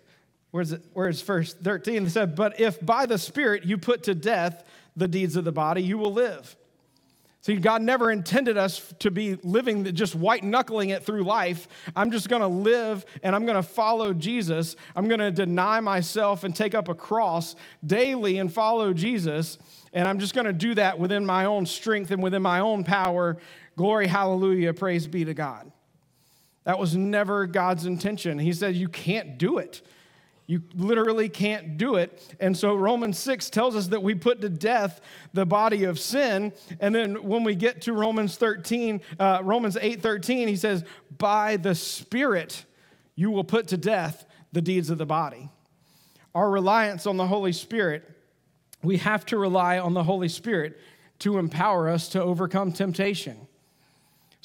where's 0.50 0.72
it? 0.72 0.82
Where's 0.92 1.22
verse 1.22 1.54
13? 1.54 2.04
It 2.04 2.10
said, 2.10 2.36
but 2.36 2.60
if 2.60 2.84
by 2.84 3.06
the 3.06 3.16
Spirit 3.16 3.64
you 3.64 3.78
put 3.78 4.02
to 4.02 4.14
death 4.14 4.62
the 4.96 5.08
deeds 5.08 5.36
of 5.36 5.44
the 5.44 5.52
body, 5.52 5.82
you 5.82 5.98
will 5.98 6.12
live. 6.12 6.56
See, 7.46 7.54
God 7.54 7.80
never 7.80 8.10
intended 8.10 8.56
us 8.56 8.92
to 8.98 9.08
be 9.08 9.36
living 9.36 9.84
just 9.94 10.16
white 10.16 10.42
knuckling 10.42 10.90
it 10.90 11.04
through 11.04 11.22
life. 11.22 11.68
I'm 11.94 12.10
just 12.10 12.28
to 12.40 12.48
live 12.48 13.06
and 13.22 13.36
I'm 13.36 13.46
to 13.54 13.62
follow 13.62 14.12
Jesus. 14.12 14.74
I'm 14.96 15.06
to 15.20 15.30
deny 15.30 15.78
myself 15.78 16.42
and 16.42 16.56
take 16.56 16.74
up 16.74 16.88
a 16.88 16.94
cross 16.94 17.54
daily 17.86 18.38
and 18.38 18.52
follow 18.52 18.92
Jesus. 18.92 19.58
And 19.92 20.08
I'm 20.08 20.18
just 20.18 20.34
to 20.46 20.52
do 20.52 20.74
that 20.74 20.98
within 20.98 21.24
my 21.24 21.44
own 21.44 21.66
strength 21.66 22.10
and 22.10 22.20
within 22.20 22.42
my 22.42 22.58
own 22.58 22.82
power. 22.82 23.36
Glory, 23.76 24.08
hallelujah, 24.08 24.74
praise 24.74 25.06
be 25.06 25.24
to 25.24 25.32
God. 25.32 25.70
That 26.64 26.80
was 26.80 26.96
never 26.96 27.46
God's 27.46 27.86
intention. 27.86 28.40
He 28.40 28.52
said, 28.52 28.74
You 28.74 28.88
can't 28.88 29.38
do 29.38 29.58
it. 29.58 29.82
You 30.46 30.62
literally 30.74 31.28
can't 31.28 31.76
do 31.76 31.96
it. 31.96 32.36
And 32.38 32.56
so 32.56 32.74
Romans 32.76 33.18
6 33.18 33.50
tells 33.50 33.74
us 33.74 33.88
that 33.88 34.02
we 34.02 34.14
put 34.14 34.40
to 34.42 34.48
death 34.48 35.00
the 35.32 35.44
body 35.44 35.84
of 35.84 35.98
sin. 35.98 36.52
And 36.78 36.94
then 36.94 37.24
when 37.24 37.42
we 37.42 37.56
get 37.56 37.82
to 37.82 37.92
Romans 37.92 38.36
13, 38.36 39.00
uh, 39.18 39.40
Romans 39.42 39.76
8 39.80 40.00
13, 40.00 40.46
he 40.46 40.56
says, 40.56 40.84
By 41.18 41.56
the 41.56 41.74
Spirit 41.74 42.64
you 43.16 43.30
will 43.30 43.44
put 43.44 43.68
to 43.68 43.76
death 43.76 44.24
the 44.52 44.62
deeds 44.62 44.88
of 44.90 44.98
the 44.98 45.06
body. 45.06 45.48
Our 46.34 46.50
reliance 46.50 47.06
on 47.06 47.16
the 47.16 47.26
Holy 47.26 47.52
Spirit, 47.52 48.04
we 48.82 48.98
have 48.98 49.26
to 49.26 49.38
rely 49.38 49.78
on 49.78 49.94
the 49.94 50.04
Holy 50.04 50.28
Spirit 50.28 50.78
to 51.20 51.38
empower 51.38 51.88
us 51.88 52.10
to 52.10 52.22
overcome 52.22 52.72
temptation. 52.72 53.48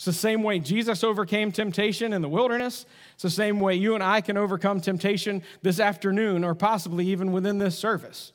It's 0.02 0.06
the 0.08 0.14
same 0.14 0.42
way 0.42 0.58
Jesus 0.58 1.04
overcame 1.04 1.52
temptation 1.52 2.12
in 2.12 2.24
the 2.24 2.28
wilderness. 2.28 2.88
It's 3.14 3.22
the 3.22 3.30
same 3.30 3.60
way 3.60 3.76
you 3.76 3.94
and 3.94 4.04
I 4.04 4.20
can 4.22 4.36
overcome 4.36 4.82
temptation 4.82 5.44
this 5.62 5.80
afternoon 5.80 6.44
or 6.44 6.56
possibly 6.56 7.06
even 7.06 7.32
within 7.32 7.60
this 7.60 7.78
service, 7.78 8.32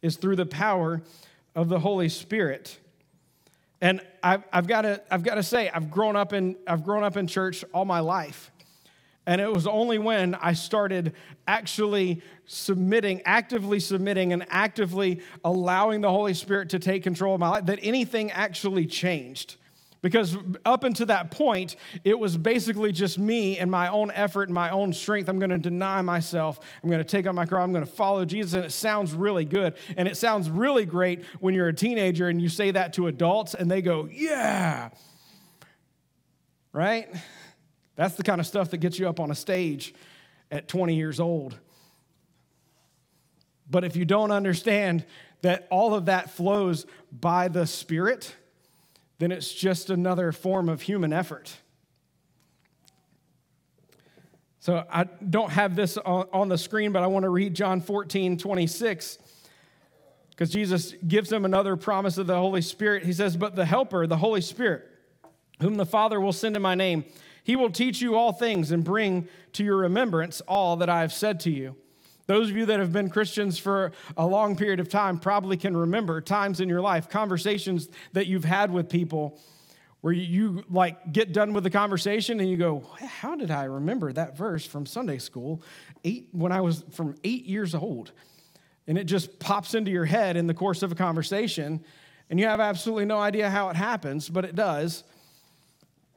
is 0.00 0.16
through 0.16 0.36
the 0.36 0.46
power 0.46 1.02
of 1.54 1.68
the 1.68 1.80
Holy 1.80 2.08
Spirit. 2.08 2.78
And 3.82 4.00
I've, 4.22 4.44
I've 4.50 4.66
got 4.66 4.82
to 4.82 5.02
I've 5.10 5.22
to 5.22 5.42
say 5.42 5.68
I've 5.68 5.90
grown 5.90 6.16
up 6.16 6.32
in 6.32 6.56
I've 6.66 6.82
grown 6.82 7.04
up 7.04 7.18
in 7.18 7.26
church 7.26 7.62
all 7.74 7.84
my 7.84 8.00
life. 8.00 8.50
And 9.26 9.38
it 9.38 9.52
was 9.52 9.66
only 9.66 9.98
when 9.98 10.34
I 10.34 10.54
started 10.54 11.12
actually 11.46 12.22
submitting, 12.46 13.20
actively 13.26 13.80
submitting, 13.80 14.32
and 14.32 14.46
actively 14.48 15.20
allowing 15.44 16.00
the 16.00 16.10
Holy 16.10 16.32
Spirit 16.32 16.70
to 16.70 16.78
take 16.78 17.02
control 17.02 17.34
of 17.34 17.40
my 17.40 17.50
life 17.50 17.66
that 17.66 17.80
anything 17.82 18.30
actually 18.30 18.86
changed. 18.86 19.56
Because 20.06 20.36
up 20.64 20.84
until 20.84 21.06
that 21.06 21.32
point, 21.32 21.74
it 22.04 22.16
was 22.16 22.36
basically 22.36 22.92
just 22.92 23.18
me 23.18 23.58
and 23.58 23.68
my 23.68 23.88
own 23.88 24.12
effort 24.12 24.44
and 24.44 24.54
my 24.54 24.70
own 24.70 24.92
strength. 24.92 25.28
I'm 25.28 25.40
going 25.40 25.50
to 25.50 25.58
deny 25.58 26.00
myself. 26.00 26.60
I'm 26.80 26.88
going 26.88 27.02
to 27.02 27.04
take 27.04 27.26
on 27.26 27.34
my 27.34 27.44
cross. 27.44 27.64
I'm 27.64 27.72
going 27.72 27.84
to 27.84 27.90
follow 27.90 28.24
Jesus. 28.24 28.54
And 28.54 28.64
it 28.64 28.70
sounds 28.70 29.14
really 29.14 29.44
good. 29.44 29.74
And 29.96 30.06
it 30.06 30.16
sounds 30.16 30.48
really 30.48 30.86
great 30.86 31.24
when 31.40 31.54
you're 31.54 31.66
a 31.66 31.74
teenager 31.74 32.28
and 32.28 32.40
you 32.40 32.48
say 32.48 32.70
that 32.70 32.92
to 32.92 33.08
adults 33.08 33.54
and 33.54 33.68
they 33.68 33.82
go, 33.82 34.08
yeah. 34.08 34.90
Right? 36.72 37.12
That's 37.96 38.14
the 38.14 38.22
kind 38.22 38.40
of 38.40 38.46
stuff 38.46 38.70
that 38.70 38.76
gets 38.76 39.00
you 39.00 39.08
up 39.08 39.18
on 39.18 39.32
a 39.32 39.34
stage 39.34 39.92
at 40.52 40.68
20 40.68 40.94
years 40.94 41.18
old. 41.18 41.58
But 43.68 43.82
if 43.82 43.96
you 43.96 44.04
don't 44.04 44.30
understand 44.30 45.04
that 45.42 45.66
all 45.68 45.94
of 45.94 46.04
that 46.04 46.30
flows 46.30 46.86
by 47.10 47.48
the 47.48 47.66
Spirit, 47.66 48.36
then 49.18 49.32
it's 49.32 49.52
just 49.52 49.90
another 49.90 50.32
form 50.32 50.68
of 50.68 50.82
human 50.82 51.12
effort. 51.12 51.56
So 54.60 54.84
I 54.90 55.04
don't 55.04 55.52
have 55.52 55.76
this 55.76 55.96
on 55.96 56.48
the 56.48 56.58
screen, 56.58 56.90
but 56.90 57.02
I 57.02 57.06
want 57.06 57.22
to 57.22 57.28
read 57.28 57.54
John 57.54 57.80
14, 57.80 58.36
26, 58.36 59.18
because 60.30 60.50
Jesus 60.50 60.92
gives 61.06 61.30
them 61.30 61.44
another 61.44 61.76
promise 61.76 62.18
of 62.18 62.26
the 62.26 62.36
Holy 62.36 62.62
Spirit. 62.62 63.04
He 63.04 63.12
says, 63.12 63.36
But 63.36 63.54
the 63.54 63.64
Helper, 63.64 64.08
the 64.08 64.16
Holy 64.16 64.40
Spirit, 64.40 64.84
whom 65.60 65.76
the 65.76 65.86
Father 65.86 66.20
will 66.20 66.32
send 66.32 66.56
in 66.56 66.62
my 66.62 66.74
name, 66.74 67.04
he 67.44 67.54
will 67.54 67.70
teach 67.70 68.00
you 68.00 68.16
all 68.16 68.32
things 68.32 68.72
and 68.72 68.82
bring 68.82 69.28
to 69.52 69.62
your 69.62 69.76
remembrance 69.76 70.40
all 70.42 70.76
that 70.78 70.90
I 70.90 71.02
have 71.02 71.12
said 71.12 71.38
to 71.40 71.50
you. 71.50 71.76
Those 72.26 72.50
of 72.50 72.56
you 72.56 72.66
that 72.66 72.80
have 72.80 72.92
been 72.92 73.08
Christians 73.08 73.58
for 73.58 73.92
a 74.16 74.26
long 74.26 74.56
period 74.56 74.80
of 74.80 74.88
time 74.88 75.18
probably 75.18 75.56
can 75.56 75.76
remember 75.76 76.20
times 76.20 76.60
in 76.60 76.68
your 76.68 76.80
life, 76.80 77.08
conversations 77.08 77.88
that 78.12 78.26
you've 78.26 78.44
had 78.44 78.72
with 78.72 78.88
people 78.88 79.38
where 80.00 80.12
you 80.12 80.64
like 80.68 81.12
get 81.12 81.32
done 81.32 81.52
with 81.52 81.64
the 81.64 81.70
conversation 81.70 82.38
and 82.40 82.48
you 82.48 82.56
go, 82.56 82.84
How 83.00 83.34
did 83.34 83.50
I 83.50 83.64
remember 83.64 84.12
that 84.12 84.36
verse 84.36 84.66
from 84.66 84.86
Sunday 84.86 85.18
school 85.18 85.62
eight, 86.04 86.28
when 86.32 86.52
I 86.52 86.60
was 86.60 86.84
from 86.92 87.14
eight 87.24 87.44
years 87.44 87.74
old? 87.74 88.12
And 88.86 88.96
it 88.98 89.04
just 89.04 89.38
pops 89.40 89.74
into 89.74 89.90
your 89.90 90.04
head 90.04 90.36
in 90.36 90.46
the 90.46 90.54
course 90.54 90.82
of 90.82 90.92
a 90.92 90.94
conversation, 90.94 91.84
and 92.30 92.38
you 92.38 92.46
have 92.46 92.60
absolutely 92.60 93.04
no 93.04 93.18
idea 93.18 93.50
how 93.50 93.68
it 93.68 93.76
happens, 93.76 94.28
but 94.28 94.44
it 94.44 94.54
does. 94.54 95.02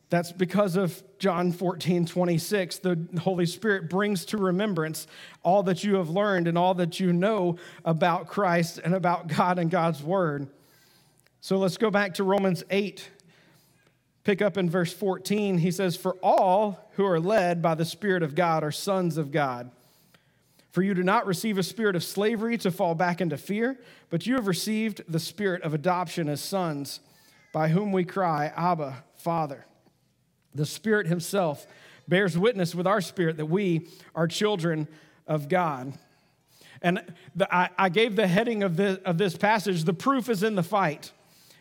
That's 0.10 0.32
because 0.32 0.76
of 0.76 1.04
John 1.20 1.52
14, 1.52 2.06
26. 2.06 2.80
The 2.80 3.08
Holy 3.22 3.46
Spirit 3.46 3.90
brings 3.90 4.26
to 4.26 4.38
remembrance 4.38 5.06
all 5.44 5.62
that 5.64 5.84
you 5.84 5.96
have 5.96 6.10
learned 6.10 6.48
and 6.48 6.58
all 6.58 6.74
that 6.76 7.00
you 7.00 7.14
know 7.14 7.58
about 7.86 8.28
Christ 8.28 8.80
and 8.84 8.96
about 8.96 9.28
God 9.28 9.60
and 9.60 9.70
God's 9.70 10.02
Word. 10.02 10.48
So 11.42 11.58
let's 11.58 11.78
go 11.78 11.92
back 11.92 12.16
to 12.16 12.24
Romans 12.24 12.64
8. 12.72 13.08
Pick 14.24 14.42
up 14.42 14.58
in 14.58 14.70
verse 14.70 14.92
14. 14.92 15.60
He 15.60 15.72
says, 15.72 15.96
For 15.96 16.14
all 16.24 16.90
who 16.94 17.06
are 17.06 17.20
led 17.20 17.62
by 17.62 17.76
the 17.76 17.86
Spirit 17.86 18.24
of 18.24 18.36
God 18.36 18.64
are 18.64 18.72
sons 18.72 19.18
of 19.18 19.32
God. 19.32 19.70
For 20.72 20.82
you 20.82 20.94
do 20.94 21.04
not 21.04 21.26
receive 21.26 21.58
a 21.58 21.64
spirit 21.64 21.96
of 21.96 22.04
slavery 22.04 22.58
to 22.60 22.72
fall 22.72 22.94
back 22.94 23.22
into 23.22 23.38
fear, 23.38 23.80
but 24.10 24.28
you 24.28 24.36
have 24.36 24.48
received 24.48 25.04
the 25.08 25.20
spirit 25.20 25.64
of 25.64 25.74
adoption 25.74 26.30
as 26.30 26.42
sons, 26.42 27.00
by 27.52 27.70
whom 27.70 27.92
we 27.92 28.04
cry, 28.04 28.52
Abba, 28.56 29.04
Father. 29.16 29.66
The 30.56 30.66
Spirit 30.66 31.08
Himself 31.08 31.68
bears 32.10 32.38
witness 32.38 32.74
with 32.74 32.88
our 32.88 33.02
spirit 33.02 33.38
that 33.38 33.46
we 33.46 33.88
are 34.16 34.28
children 34.28 34.88
of 35.28 35.48
God. 35.48 35.94
And 36.82 37.04
the, 37.36 37.54
I, 37.54 37.70
I, 37.78 37.90
gave 37.90 38.16
the 38.16 38.28
heading 38.28 38.64
of 38.64 38.76
this, 38.76 38.98
of 39.06 39.18
this 39.18 39.36
passage, 39.36 39.84
the 39.84 39.94
proof 39.94 40.30
is 40.30 40.44
in 40.44 40.56
the 40.56 40.64
fight. 40.64 41.12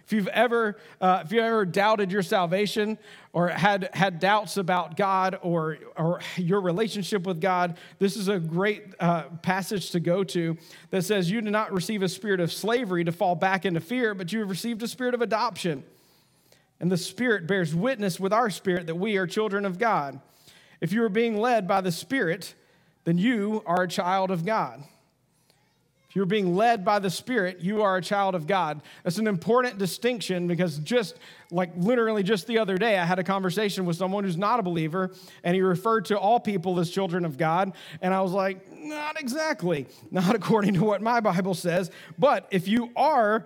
If 0.06 0.12
you've 0.14 0.28
ever, 0.28 0.78
uh, 1.02 1.22
if 1.24 1.32
you 1.32 1.42
ever 1.42 1.66
doubted 1.66 2.10
your 2.10 2.22
salvation 2.22 2.96
or 3.34 3.48
had, 3.48 3.90
had 3.92 4.20
doubts 4.20 4.56
about 4.56 4.96
God 4.96 5.38
or, 5.42 5.76
or 5.96 6.20
your 6.36 6.62
relationship 6.62 7.26
with 7.26 7.42
God, 7.42 7.76
this 7.98 8.16
is 8.16 8.28
a 8.28 8.38
great 8.38 8.84
uh, 9.00 9.24
passage 9.42 9.90
to 9.90 10.00
go 10.00 10.24
to 10.24 10.56
that 10.90 11.02
says, 11.02 11.30
You 11.30 11.42
do 11.42 11.50
not 11.50 11.72
receive 11.72 12.02
a 12.02 12.08
spirit 12.08 12.40
of 12.40 12.52
slavery 12.52 13.04
to 13.04 13.12
fall 13.12 13.34
back 13.34 13.66
into 13.66 13.80
fear, 13.80 14.14
but 14.14 14.32
you 14.32 14.38
have 14.38 14.48
received 14.48 14.82
a 14.82 14.88
spirit 14.88 15.14
of 15.14 15.20
adoption 15.20 15.84
and 16.80 16.90
the 16.90 16.96
Spirit 16.96 17.46
bears 17.46 17.74
witness 17.74 18.20
with 18.20 18.32
our 18.32 18.50
spirit 18.50 18.86
that 18.86 18.94
we 18.94 19.16
are 19.16 19.26
children 19.26 19.64
of 19.64 19.78
God. 19.78 20.20
If 20.80 20.92
you 20.92 21.02
are 21.04 21.08
being 21.08 21.38
led 21.38 21.66
by 21.66 21.80
the 21.80 21.92
Spirit, 21.92 22.54
then 23.04 23.18
you 23.18 23.62
are 23.66 23.82
a 23.82 23.88
child 23.88 24.30
of 24.30 24.44
God. 24.44 24.84
If 26.08 26.16
you're 26.16 26.24
being 26.24 26.56
led 26.56 26.86
by 26.86 27.00
the 27.00 27.10
Spirit, 27.10 27.60
you 27.60 27.82
are 27.82 27.98
a 27.98 28.02
child 28.02 28.34
of 28.34 28.46
God. 28.46 28.80
That's 29.04 29.18
an 29.18 29.26
important 29.26 29.76
distinction 29.76 30.48
because 30.48 30.78
just 30.78 31.18
like 31.50 31.70
literally 31.76 32.22
just 32.22 32.46
the 32.46 32.58
other 32.58 32.78
day, 32.78 32.96
I 32.96 33.04
had 33.04 33.18
a 33.18 33.24
conversation 33.24 33.84
with 33.84 33.96
someone 33.96 34.24
who's 34.24 34.38
not 34.38 34.58
a 34.58 34.62
believer, 34.62 35.10
and 35.44 35.54
he 35.54 35.60
referred 35.60 36.06
to 36.06 36.18
all 36.18 36.40
people 36.40 36.80
as 36.80 36.88
children 36.88 37.26
of 37.26 37.36
God. 37.36 37.74
And 38.00 38.14
I 38.14 38.22
was 38.22 38.32
like, 38.32 38.72
not 38.72 39.20
exactly, 39.20 39.86
not 40.10 40.34
according 40.34 40.74
to 40.74 40.84
what 40.84 41.02
my 41.02 41.20
Bible 41.20 41.52
says. 41.52 41.90
But 42.18 42.48
if 42.50 42.68
you 42.68 42.90
are 42.96 43.44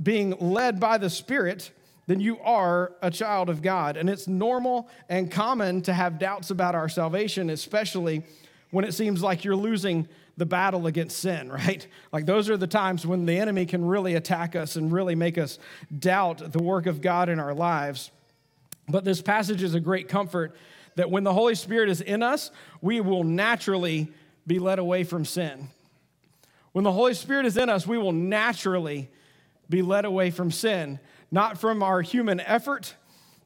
being 0.00 0.36
led 0.38 0.78
by 0.78 0.98
the 0.98 1.10
Spirit, 1.10 1.72
then 2.10 2.18
you 2.18 2.40
are 2.40 2.92
a 3.02 3.08
child 3.08 3.48
of 3.48 3.62
God. 3.62 3.96
And 3.96 4.10
it's 4.10 4.26
normal 4.26 4.88
and 5.08 5.30
common 5.30 5.80
to 5.82 5.92
have 5.92 6.18
doubts 6.18 6.50
about 6.50 6.74
our 6.74 6.88
salvation, 6.88 7.50
especially 7.50 8.24
when 8.72 8.84
it 8.84 8.94
seems 8.94 9.22
like 9.22 9.44
you're 9.44 9.54
losing 9.54 10.08
the 10.36 10.44
battle 10.44 10.88
against 10.88 11.20
sin, 11.20 11.52
right? 11.52 11.86
Like 12.12 12.26
those 12.26 12.50
are 12.50 12.56
the 12.56 12.66
times 12.66 13.06
when 13.06 13.26
the 13.26 13.38
enemy 13.38 13.64
can 13.64 13.84
really 13.84 14.16
attack 14.16 14.56
us 14.56 14.74
and 14.74 14.90
really 14.90 15.14
make 15.14 15.38
us 15.38 15.60
doubt 15.96 16.50
the 16.50 16.60
work 16.60 16.86
of 16.86 17.00
God 17.00 17.28
in 17.28 17.38
our 17.38 17.54
lives. 17.54 18.10
But 18.88 19.04
this 19.04 19.22
passage 19.22 19.62
is 19.62 19.74
a 19.74 19.80
great 19.80 20.08
comfort 20.08 20.56
that 20.96 21.12
when 21.12 21.22
the 21.22 21.32
Holy 21.32 21.54
Spirit 21.54 21.88
is 21.88 22.00
in 22.00 22.24
us, 22.24 22.50
we 22.80 23.00
will 23.00 23.22
naturally 23.22 24.12
be 24.48 24.58
led 24.58 24.80
away 24.80 25.04
from 25.04 25.24
sin. 25.24 25.68
When 26.72 26.82
the 26.82 26.90
Holy 26.90 27.14
Spirit 27.14 27.46
is 27.46 27.56
in 27.56 27.70
us, 27.70 27.86
we 27.86 27.98
will 27.98 28.10
naturally 28.10 29.08
be 29.68 29.80
led 29.80 30.04
away 30.04 30.32
from 30.32 30.50
sin 30.50 30.98
not 31.30 31.58
from 31.58 31.82
our 31.82 32.02
human 32.02 32.40
effort, 32.40 32.94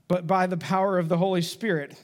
but 0.08 0.26
by 0.26 0.46
the 0.46 0.56
power 0.56 0.98
of 0.98 1.08
the 1.08 1.16
Holy 1.16 1.42
Spirit. 1.42 1.96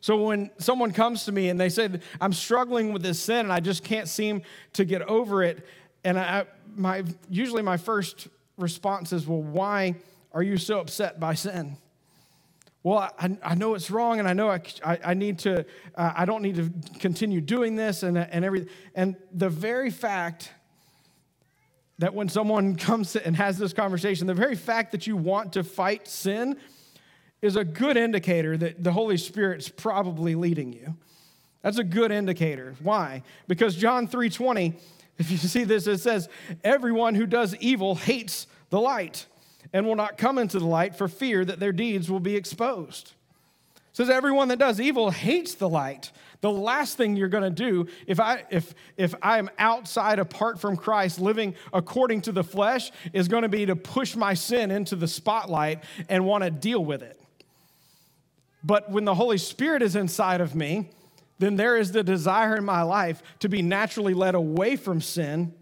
So 0.00 0.16
when 0.16 0.50
someone 0.58 0.92
comes 0.92 1.24
to 1.24 1.32
me 1.32 1.48
and 1.48 1.58
they 1.58 1.68
say, 1.68 1.88
I'm 2.20 2.32
struggling 2.32 2.92
with 2.92 3.02
this 3.02 3.20
sin 3.20 3.40
and 3.40 3.52
I 3.52 3.60
just 3.60 3.82
can't 3.82 4.08
seem 4.08 4.42
to 4.74 4.84
get 4.84 5.02
over 5.02 5.42
it, 5.42 5.66
and 6.04 6.18
I, 6.18 6.46
my, 6.76 7.04
usually 7.28 7.62
my 7.62 7.76
first 7.76 8.28
response 8.56 9.12
is, 9.12 9.26
Well, 9.26 9.42
why 9.42 9.96
are 10.32 10.42
you 10.42 10.56
so 10.56 10.78
upset 10.80 11.18
by 11.18 11.34
sin? 11.34 11.76
Well, 12.84 13.12
I, 13.18 13.36
I 13.42 13.54
know 13.54 13.74
it's 13.74 13.90
wrong 13.90 14.20
and 14.20 14.28
I 14.28 14.32
know 14.34 14.50
I, 14.50 14.62
I, 15.04 15.14
need 15.14 15.40
to, 15.40 15.66
uh, 15.96 16.12
I 16.16 16.24
don't 16.24 16.42
need 16.42 16.54
to 16.56 16.98
continue 17.00 17.40
doing 17.40 17.74
this 17.74 18.04
and, 18.04 18.16
and 18.16 18.44
everything. 18.44 18.70
And 18.94 19.16
the 19.32 19.48
very 19.50 19.90
fact 19.90 20.52
that 21.98 22.14
when 22.14 22.28
someone 22.28 22.76
comes 22.88 23.16
and 23.16 23.36
has 23.36 23.58
this 23.58 23.72
conversation, 23.72 24.26
the 24.26 24.34
very 24.34 24.54
fact 24.54 24.92
that 24.92 25.06
you 25.06 25.16
want 25.16 25.52
to 25.54 25.64
fight 25.64 26.08
sin 26.08 26.56
is 27.40 27.56
a 27.56 27.64
good 27.64 27.96
indicator 27.96 28.56
that 28.56 28.82
the 28.82 28.92
Holy 28.92 29.16
Spirit's 29.16 29.68
probably 29.68 30.34
leading 30.34 30.72
you. 30.72 30.96
That's 31.62 31.78
a 31.78 31.84
good 31.84 32.10
indicator. 32.10 32.74
Why? 32.82 33.22
Because 33.46 33.76
John 33.76 34.08
3:20, 34.08 34.74
if 35.18 35.30
you 35.30 35.36
see 35.36 35.64
this, 35.64 35.86
it 35.86 35.98
says, 35.98 36.28
"Everyone 36.64 37.14
who 37.14 37.26
does 37.26 37.54
evil 37.56 37.94
hates 37.94 38.46
the 38.70 38.80
light 38.80 39.26
and 39.72 39.86
will 39.86 39.96
not 39.96 40.18
come 40.18 40.38
into 40.38 40.58
the 40.58 40.66
light 40.66 40.96
for 40.96 41.08
fear 41.08 41.44
that 41.44 41.60
their 41.60 41.72
deeds 41.72 42.10
will 42.10 42.20
be 42.20 42.36
exposed." 42.36 43.12
Says 43.98 44.10
everyone 44.10 44.46
that 44.46 44.60
does 44.60 44.80
evil 44.80 45.10
hates 45.10 45.54
the 45.54 45.68
light 45.68 46.12
the 46.40 46.52
last 46.52 46.96
thing 46.96 47.16
you're 47.16 47.26
going 47.26 47.42
to 47.42 47.50
do 47.50 47.88
if 48.06 48.20
I 48.20 48.44
if 48.48 48.72
if 48.96 49.12
I'm 49.20 49.50
outside 49.58 50.20
apart 50.20 50.60
from 50.60 50.76
Christ 50.76 51.18
living 51.18 51.56
according 51.72 52.20
to 52.20 52.30
the 52.30 52.44
flesh 52.44 52.92
is 53.12 53.26
going 53.26 53.42
to 53.42 53.48
be 53.48 53.66
to 53.66 53.74
push 53.74 54.14
my 54.14 54.34
sin 54.34 54.70
into 54.70 54.94
the 54.94 55.08
spotlight 55.08 55.82
and 56.08 56.24
want 56.24 56.44
to 56.44 56.50
deal 56.52 56.84
with 56.84 57.02
it. 57.02 57.20
But 58.62 58.88
when 58.88 59.04
the 59.04 59.16
Holy 59.16 59.36
Spirit 59.36 59.82
is 59.82 59.96
inside 59.96 60.40
of 60.40 60.54
me, 60.54 60.90
then 61.40 61.56
there 61.56 61.76
is 61.76 61.90
the 61.90 62.04
desire 62.04 62.54
in 62.54 62.64
my 62.64 62.82
life 62.82 63.20
to 63.40 63.48
be 63.48 63.62
naturally 63.62 64.14
led 64.14 64.36
away 64.36 64.76
from 64.76 65.00
sin. 65.00 65.52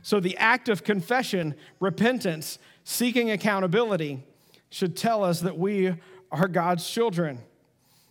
So 0.00 0.20
the 0.20 0.38
act 0.38 0.70
of 0.70 0.84
confession, 0.84 1.54
repentance, 1.80 2.58
seeking 2.82 3.30
accountability 3.30 4.22
should 4.70 4.96
tell 4.96 5.22
us 5.22 5.40
that 5.40 5.58
we 5.58 5.94
are 6.32 6.48
God's 6.48 6.88
children. 6.88 7.40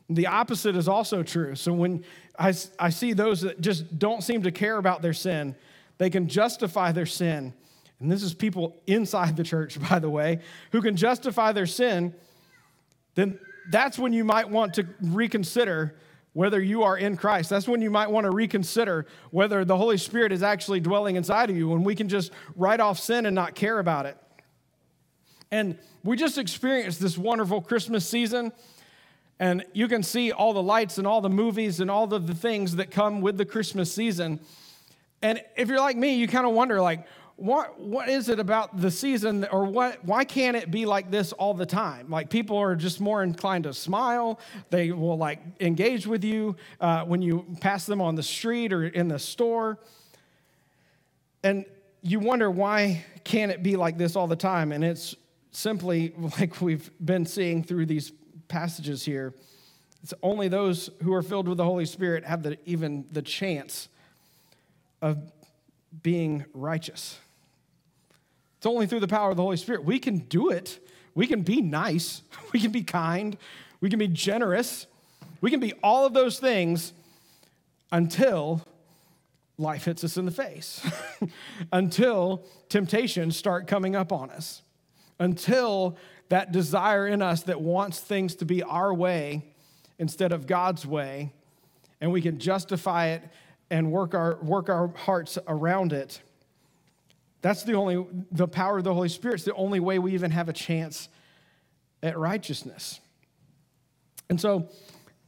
The 0.09 0.27
opposite 0.27 0.75
is 0.75 0.87
also 0.87 1.23
true. 1.23 1.55
So 1.55 1.73
when 1.73 2.03
I, 2.37 2.53
I 2.77 2.89
see 2.89 3.13
those 3.13 3.41
that 3.41 3.61
just 3.61 3.97
don't 3.97 4.21
seem 4.21 4.43
to 4.43 4.51
care 4.51 4.77
about 4.77 5.01
their 5.01 5.13
sin, 5.13 5.55
they 5.97 6.09
can 6.09 6.27
justify 6.27 6.91
their 6.91 7.05
sin. 7.05 7.53
And 7.99 8.11
this 8.11 8.21
is 8.21 8.33
people 8.33 8.81
inside 8.85 9.37
the 9.37 9.43
church, 9.43 9.79
by 9.89 9.99
the 9.99 10.09
way, 10.09 10.39
who 10.71 10.81
can 10.81 10.95
justify 10.95 11.51
their 11.51 11.65
sin, 11.65 12.13
then 13.15 13.39
that's 13.71 13.97
when 13.97 14.11
you 14.11 14.23
might 14.23 14.49
want 14.49 14.73
to 14.75 14.87
reconsider 15.01 15.95
whether 16.33 16.59
you 16.59 16.83
are 16.83 16.97
in 16.97 17.15
Christ. 17.15 17.49
That's 17.49 17.67
when 17.67 17.81
you 17.81 17.91
might 17.91 18.09
want 18.09 18.25
to 18.25 18.31
reconsider 18.31 19.05
whether 19.29 19.63
the 19.63 19.77
Holy 19.77 19.97
Spirit 19.97 20.31
is 20.31 20.41
actually 20.43 20.79
dwelling 20.79 21.15
inside 21.15 21.49
of 21.49 21.55
you, 21.55 21.69
when 21.69 21.83
we 21.83 21.95
can 21.95 22.09
just 22.09 22.31
write 22.55 22.79
off 22.79 22.99
sin 22.99 23.25
and 23.25 23.35
not 23.35 23.55
care 23.55 23.79
about 23.79 24.07
it. 24.07 24.17
And 25.51 25.77
we 26.03 26.17
just 26.17 26.39
experienced 26.39 26.99
this 26.99 27.17
wonderful 27.17 27.61
Christmas 27.61 28.09
season 28.09 28.51
and 29.39 29.65
you 29.73 29.87
can 29.87 30.03
see 30.03 30.31
all 30.31 30.53
the 30.53 30.63
lights 30.63 30.97
and 30.97 31.07
all 31.07 31.21
the 31.21 31.29
movies 31.29 31.79
and 31.79 31.89
all 31.89 32.11
of 32.13 32.27
the 32.27 32.35
things 32.35 32.75
that 32.75 32.91
come 32.91 33.21
with 33.21 33.37
the 33.37 33.45
Christmas 33.45 33.93
season. 33.93 34.39
And 35.21 35.41
if 35.55 35.69
you're 35.69 35.79
like 35.79 35.97
me, 35.97 36.15
you 36.15 36.27
kind 36.27 36.45
of 36.45 36.53
wonder, 36.53 36.81
like, 36.81 37.05
what, 37.35 37.79
what 37.79 38.09
is 38.09 38.29
it 38.29 38.39
about 38.39 38.79
the 38.79 38.91
season 38.91 39.45
or 39.51 39.65
what 39.65 40.05
why 40.05 40.23
can't 40.23 40.55
it 40.55 40.69
be 40.69 40.85
like 40.85 41.09
this 41.09 41.33
all 41.33 41.53
the 41.53 41.65
time? 41.65 42.09
Like 42.09 42.29
people 42.29 42.57
are 42.57 42.75
just 42.75 43.01
more 43.01 43.23
inclined 43.23 43.63
to 43.63 43.73
smile. 43.73 44.39
They 44.69 44.91
will 44.91 45.17
like 45.17 45.41
engage 45.59 46.05
with 46.05 46.23
you 46.23 46.55
uh, 46.79 47.03
when 47.05 47.21
you 47.21 47.45
pass 47.59 47.85
them 47.85 48.01
on 48.01 48.15
the 48.15 48.23
street 48.23 48.71
or 48.71 48.85
in 48.85 49.07
the 49.07 49.17
store. 49.17 49.79
And 51.43 51.65
you 52.01 52.19
wonder 52.19 52.51
why 52.51 53.03
can't 53.23 53.51
it 53.51 53.63
be 53.63 53.77
like 53.77 53.97
this 53.97 54.15
all 54.15 54.27
the 54.27 54.35
time? 54.35 54.71
And 54.71 54.83
it's 54.83 55.15
simply 55.51 56.13
like 56.39 56.61
we've 56.61 56.91
been 57.03 57.25
seeing 57.25 57.63
through 57.63 57.87
these 57.87 58.11
passages 58.53 59.03
here 59.03 59.33
it's 60.03 60.13
only 60.21 60.47
those 60.47 60.89
who 61.01 61.13
are 61.13 61.23
filled 61.23 61.47
with 61.47 61.57
the 61.57 61.63
holy 61.63 61.85
spirit 61.85 62.23
have 62.23 62.43
the, 62.43 62.57
even 62.65 63.05
the 63.11 63.21
chance 63.21 63.89
of 65.01 65.17
being 66.01 66.45
righteous 66.53 67.19
it's 68.63 68.67
only 68.69 68.87
through 68.87 69.01
the 69.01 69.09
power 69.09 69.29
of 69.29 69.35
the 69.35 69.43
Holy 69.43 69.57
Spirit. 69.57 69.83
We 69.83 69.99
can 69.99 70.19
do 70.19 70.49
it. 70.49 70.79
We 71.15 71.27
can 71.27 71.41
be 71.41 71.61
nice. 71.61 72.21
We 72.53 72.61
can 72.61 72.71
be 72.71 72.81
kind. 72.81 73.35
We 73.81 73.89
can 73.89 73.99
be 73.99 74.07
generous. 74.07 74.85
We 75.41 75.51
can 75.51 75.59
be 75.59 75.73
all 75.83 76.05
of 76.05 76.13
those 76.13 76.39
things 76.39 76.93
until 77.91 78.65
life 79.57 79.83
hits 79.83 80.05
us 80.05 80.15
in 80.15 80.23
the 80.23 80.31
face, 80.31 80.81
until 81.73 82.45
temptations 82.69 83.35
start 83.35 83.67
coming 83.67 83.97
up 83.97 84.13
on 84.13 84.29
us, 84.29 84.61
until 85.19 85.97
that 86.29 86.51
desire 86.51 87.07
in 87.07 87.21
us 87.21 87.43
that 87.43 87.61
wants 87.61 87.99
things 87.99 88.35
to 88.35 88.45
be 88.45 88.63
our 88.63 88.93
way 88.93 89.53
instead 89.99 90.31
of 90.31 90.47
God's 90.47 90.85
way, 90.85 91.33
and 92.01 92.11
we 92.11 92.21
can 92.21 92.39
justify 92.39 93.07
it 93.07 93.23
and 93.69 93.91
work 93.91 94.13
our, 94.13 94.37
work 94.43 94.69
our 94.69 94.87
hearts 94.95 95.37
around 95.47 95.93
it 95.93 96.21
that's 97.43 97.63
the 97.63 97.73
only, 97.73 98.05
the 98.31 98.47
power 98.47 98.77
of 98.77 98.85
the 98.85 98.93
Holy 98.93 99.09
Spirit. 99.09 99.41
Spirit's 99.41 99.43
the 99.43 99.61
only 99.61 99.81
way 99.81 99.99
we 99.99 100.13
even 100.13 100.31
have 100.31 100.47
a 100.47 100.53
chance 100.53 101.09
at 102.01 102.17
righteousness. 102.17 103.01
And 104.29 104.39
so, 104.39 104.69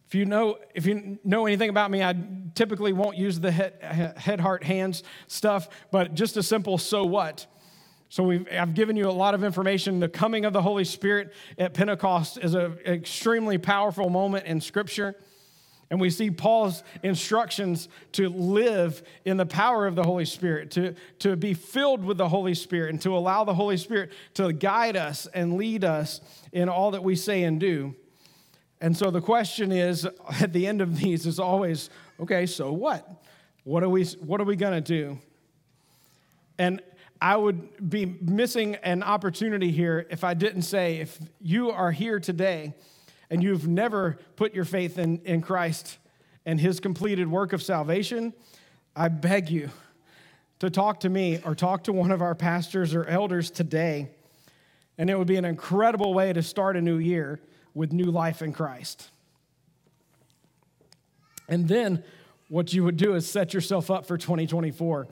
if 0.07 0.15
you 0.15 0.23
know 0.23 0.57
if 0.73 0.85
you 0.85 1.19
know 1.25 1.45
anything 1.45 1.69
about 1.69 1.91
me, 1.91 2.01
I 2.01 2.15
typically 2.53 2.93
won't 2.93 3.17
use 3.17 3.39
the 3.39 3.51
head, 3.51 4.13
head 4.17 4.39
heart, 4.39 4.63
hands 4.63 5.03
stuff, 5.27 5.67
but 5.91 6.13
just 6.13 6.37
a 6.37 6.43
simple 6.43 6.77
so 6.77 7.03
what. 7.03 7.47
So 8.09 8.23
we've, 8.23 8.47
I've 8.51 8.73
given 8.73 8.95
you 8.95 9.09
a 9.09 9.11
lot 9.11 9.33
of 9.33 9.43
information. 9.43 9.99
The 9.99 10.09
coming 10.09 10.45
of 10.45 10.53
the 10.53 10.61
Holy 10.61 10.85
Spirit 10.85 11.33
at 11.57 11.73
Pentecost 11.73 12.37
is 12.37 12.53
an 12.53 12.77
extremely 12.85 13.57
powerful 13.57 14.09
moment 14.09 14.45
in 14.45 14.61
Scripture. 14.61 15.15
And 15.89 15.99
we 15.99 16.09
see 16.09 16.31
Paul's 16.31 16.83
instructions 17.03 17.89
to 18.13 18.29
live 18.29 19.03
in 19.23 19.37
the 19.37 19.45
power 19.45 19.85
of 19.85 19.95
the 19.95 20.03
Holy 20.03 20.25
Spirit, 20.25 20.71
to, 20.71 20.95
to 21.19 21.35
be 21.35 21.53
filled 21.53 22.03
with 22.03 22.17
the 22.17 22.29
Holy 22.29 22.55
Spirit, 22.55 22.89
and 22.91 23.01
to 23.01 23.15
allow 23.15 23.43
the 23.43 23.53
Holy 23.53 23.77
Spirit 23.77 24.11
to 24.35 24.51
guide 24.51 24.95
us 24.95 25.27
and 25.27 25.57
lead 25.57 25.83
us 25.83 26.21
in 26.51 26.69
all 26.69 26.91
that 26.91 27.03
we 27.03 27.15
say 27.15 27.43
and 27.43 27.59
do. 27.59 27.95
And 28.81 28.97
so 28.97 29.11
the 29.11 29.21
question 29.21 29.71
is 29.71 30.07
at 30.39 30.53
the 30.53 30.67
end 30.67 30.81
of 30.81 30.99
these 30.99 31.25
is 31.25 31.39
always 31.39 31.89
okay, 32.19 32.45
so 32.45 32.71
what? 32.71 33.23
What 33.63 33.83
are 33.83 33.89
we, 33.89 34.05
what 34.05 34.39
are 34.39 34.45
we 34.45 34.55
going 34.55 34.73
to 34.73 34.81
do? 34.81 35.19
And 36.57 36.81
I 37.21 37.37
would 37.37 37.89
be 37.89 38.05
missing 38.21 38.75
an 38.75 39.01
opportunity 39.01 39.71
here 39.71 40.05
if 40.09 40.23
I 40.23 40.33
didn't 40.33 40.63
say, 40.63 40.97
if 40.97 41.17
you 41.39 41.71
are 41.71 41.91
here 41.91 42.19
today 42.19 42.73
and 43.29 43.41
you've 43.41 43.67
never 43.67 44.17
put 44.35 44.53
your 44.53 44.65
faith 44.65 44.99
in, 44.99 45.19
in 45.23 45.41
Christ 45.41 45.97
and 46.45 46.59
his 46.59 46.79
completed 46.79 47.29
work 47.29 47.53
of 47.53 47.63
salvation, 47.63 48.33
I 48.95 49.07
beg 49.07 49.49
you 49.49 49.69
to 50.59 50.69
talk 50.69 51.01
to 51.01 51.09
me 51.09 51.39
or 51.43 51.55
talk 51.55 51.83
to 51.85 51.93
one 51.93 52.11
of 52.11 52.21
our 52.21 52.35
pastors 52.35 52.93
or 52.93 53.05
elders 53.05 53.49
today. 53.49 54.09
And 54.97 55.09
it 55.09 55.17
would 55.17 55.27
be 55.27 55.35
an 55.37 55.45
incredible 55.45 56.13
way 56.13 56.33
to 56.33 56.41
start 56.41 56.77
a 56.77 56.81
new 56.81 56.97
year 56.97 57.39
with 57.73 57.91
new 57.91 58.05
life 58.05 58.41
in 58.41 58.53
Christ. 58.53 59.09
And 61.47 61.67
then 61.67 62.03
what 62.49 62.73
you 62.73 62.83
would 62.83 62.97
do 62.97 63.15
is 63.15 63.29
set 63.29 63.53
yourself 63.53 63.91
up 63.91 64.05
for 64.05 64.17
2024 64.17 65.07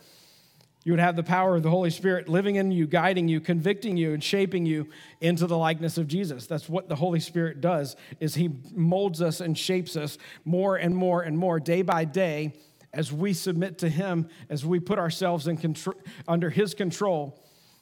you 0.84 0.92
would 0.92 1.00
have 1.00 1.16
the 1.16 1.24
power 1.24 1.56
of 1.56 1.64
the 1.64 1.70
Holy 1.70 1.90
Spirit 1.90 2.28
living 2.28 2.56
in 2.56 2.72
you, 2.72 2.86
guiding 2.88 3.30
you, 3.30 3.40
convicting 3.40 3.96
you, 3.96 4.14
and 4.14 4.24
shaping 4.24 4.66
you 4.66 4.90
into 5.22 5.48
the 5.48 5.58
likeness 5.58 5.98
of 5.98 6.08
Jesus. 6.08 6.46
That's 6.46 6.68
what 6.68 6.90
the 6.90 6.96
Holy 6.96 7.22
Spirit 7.22 7.62
does, 7.62 7.96
is 8.20 8.36
he 8.36 8.50
molds 8.74 9.22
us 9.22 9.40
and 9.40 9.58
shapes 9.58 9.96
us 9.96 10.18
more 10.44 10.76
and 10.76 10.96
more 10.96 11.22
and 11.22 11.38
more 11.38 11.60
day 11.60 11.84
by 11.84 12.04
day 12.04 12.54
as 12.94 13.12
we 13.12 13.34
submit 13.34 13.80
to 13.80 13.90
him, 13.90 14.28
as 14.50 14.66
we 14.66 14.80
put 14.80 15.00
ourselves 15.00 15.48
in 15.48 15.58
contr- 15.58 16.00
under 16.28 16.50
his 16.50 16.74
control, 16.74 17.42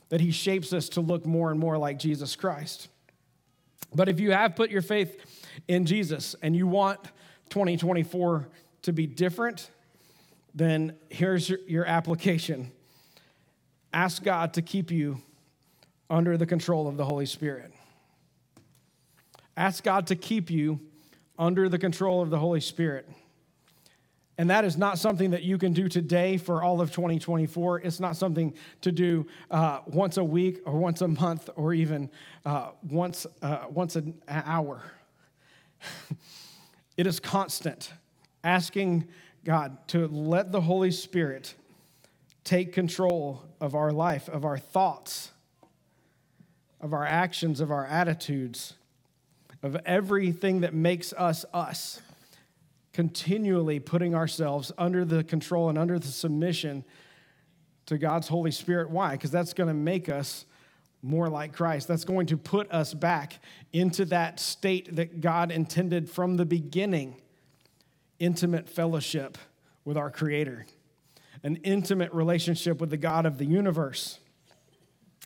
that 0.10 0.22
he 0.22 0.32
shapes 0.32 0.72
us 0.72 0.88
to 0.90 1.02
look 1.02 1.26
more 1.26 1.50
and 1.52 1.60
more 1.60 1.78
like 1.78 1.98
Jesus 1.98 2.36
Christ. 2.36 2.88
But 3.94 4.10
if 4.10 4.20
you 4.20 4.32
have 4.32 4.56
put 4.56 4.70
your 4.70 4.82
faith 4.82 5.18
in 5.68 5.86
Jesus 5.86 6.36
and 6.42 6.56
you 6.56 6.68
want 6.68 7.00
2024 7.50 8.48
to 8.84 8.94
be 8.94 9.06
different, 9.08 9.70
then 10.54 10.96
here's 11.10 11.50
your, 11.50 11.60
your 11.68 11.86
application 11.86 12.72
ask 13.94 14.24
God 14.24 14.54
to 14.54 14.62
keep 14.62 14.92
you 14.92 15.22
under 16.10 16.38
the 16.38 16.46
control 16.46 16.88
of 16.88 16.98
the 16.98 17.06
Holy 17.06 17.26
Spirit. 17.26 17.74
Ask 19.56 19.84
God 19.84 20.08
to 20.08 20.16
keep 20.16 20.50
you 20.50 20.80
under 21.38 21.70
the 21.70 21.80
control 21.80 22.22
of 22.22 22.30
the 22.30 22.40
Holy 22.40 22.62
Spirit. 22.62 23.08
And 24.38 24.50
that 24.50 24.66
is 24.66 24.78
not 24.78 24.98
something 24.98 25.32
that 25.32 25.44
you 25.44 25.58
can 25.58 25.74
do 25.74 25.88
today 25.88 26.38
for 26.38 26.64
all 26.64 26.82
of 26.82 26.92
2024. 26.92 27.82
It's 27.82 28.00
not 28.00 28.16
something 28.16 28.54
to 28.82 28.92
do 28.92 29.28
uh, 29.52 29.82
once 29.86 30.18
a 30.18 30.24
week 30.24 30.62
or 30.66 30.80
once 30.80 31.02
a 31.02 31.08
month 31.08 31.50
or 31.56 31.74
even 31.74 32.10
uh, 32.46 32.72
once, 32.90 33.28
uh, 33.42 33.66
once 33.70 33.96
an 33.96 34.20
hour. 34.28 34.82
it 36.98 37.06
is 37.06 37.20
constant, 37.20 37.94
asking 38.44 39.08
God 39.44 39.78
to 39.90 40.08
let 40.08 40.52
the 40.52 40.62
Holy 40.62 40.92
Spirit 40.92 41.54
take 42.44 42.74
control 42.74 43.44
of 43.60 43.76
our 43.76 43.92
life, 43.92 44.28
of 44.30 44.46
our 44.46 44.58
thoughts, 44.58 45.32
of 46.80 46.94
our 46.94 47.06
actions, 47.06 47.60
of 47.60 47.72
our 47.72 47.86
attitudes, 47.86 48.74
of 49.62 49.78
everything 49.86 50.62
that 50.62 50.74
makes 50.74 51.14
us 51.14 51.46
us. 51.54 52.02
Continually 52.94 53.80
putting 53.80 54.14
ourselves 54.14 54.72
under 54.78 55.06
the 55.06 55.24
control 55.24 55.70
and 55.70 55.78
under 55.78 55.98
the 55.98 56.08
submission 56.08 56.84
to 57.86 57.98
God's 57.98 58.28
Holy 58.28 58.52
Spirit. 58.52 58.90
Why? 58.90 59.12
Because 59.12 59.32
that's 59.32 59.54
going 59.54 59.70
to 59.70 59.74
make 59.74 60.10
us 60.10 60.46
more 61.02 61.30
like 61.30 61.54
Christ. 61.54 61.88
That's 61.88 62.04
going 62.04 62.28
to 62.28 62.38
put 62.38 62.70
us 62.70 62.94
back 62.94 63.40
into 63.72 64.04
that 64.06 64.40
state 64.42 64.96
that 64.98 65.22
God 65.22 65.52
intended 65.52 66.10
from 66.10 66.36
the 66.36 66.46
beginning 66.46 67.16
intimate 68.20 68.68
fellowship 68.68 69.38
with 69.86 69.98
our 69.98 70.12
Creator 70.12 70.66
an 71.44 71.58
intimate 71.58 72.14
relationship 72.14 72.80
with 72.80 72.90
the 72.90 72.98
God 72.98 73.26
of 73.26 73.38
the 73.38 73.46
universe. 73.46 74.20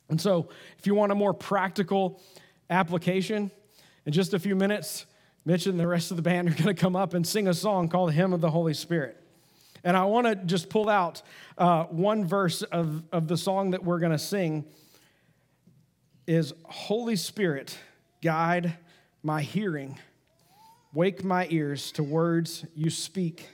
And 0.10 0.22
so, 0.22 0.50
if 0.78 0.86
you 0.86 0.96
want 0.96 1.12
a 1.12 1.16
more 1.16 1.34
practical 1.34 2.22
application, 2.70 3.52
in 4.06 4.14
just 4.14 4.34
a 4.34 4.40
few 4.40 4.56
minutes, 4.56 5.06
Mitch 5.46 5.66
and 5.66 5.80
the 5.80 5.88
rest 5.88 6.12
of 6.12 6.18
the 6.18 6.24
band 6.24 6.50
are 6.50 6.54
going 6.64 6.64
to 6.64 6.74
come 6.74 6.96
up 6.96 7.14
and 7.14 7.26
sing 7.26 7.48
a 7.48 7.54
song 7.54 7.90
called 7.90 8.14
Hymn 8.14 8.34
of 8.34 8.42
the 8.42 8.52
Holy 8.52 8.74
Spirit. 8.74 9.22
And 9.84 9.96
I 9.96 10.06
want 10.06 10.26
to 10.26 10.36
just 10.36 10.70
pull 10.70 10.90
out 10.90 11.22
uh, 11.58 11.84
one 11.86 12.26
verse 12.26 12.64
of, 12.64 13.04
of 13.12 13.28
the 13.28 13.38
song 13.38 13.72
that 13.72 13.84
we're 13.84 14.00
going 14.00 14.12
to 14.12 14.18
sing 14.18 14.66
is 16.26 16.54
Holy 16.64 17.16
Spirit, 17.16 17.78
guide 18.24 18.78
my 19.22 19.44
hearing, 19.44 20.00
wake 20.92 21.24
my 21.24 21.48
ears 21.52 21.92
to 21.94 22.04
words 22.04 22.66
you 22.76 22.90
speak. 22.90 23.48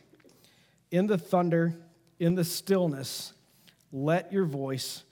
In 0.90 1.08
the 1.08 1.18
thunder, 1.18 1.76
in 2.22 2.36
the 2.36 2.44
stillness, 2.44 3.34
let 3.92 4.32
your 4.32 4.46
voice 4.46 5.04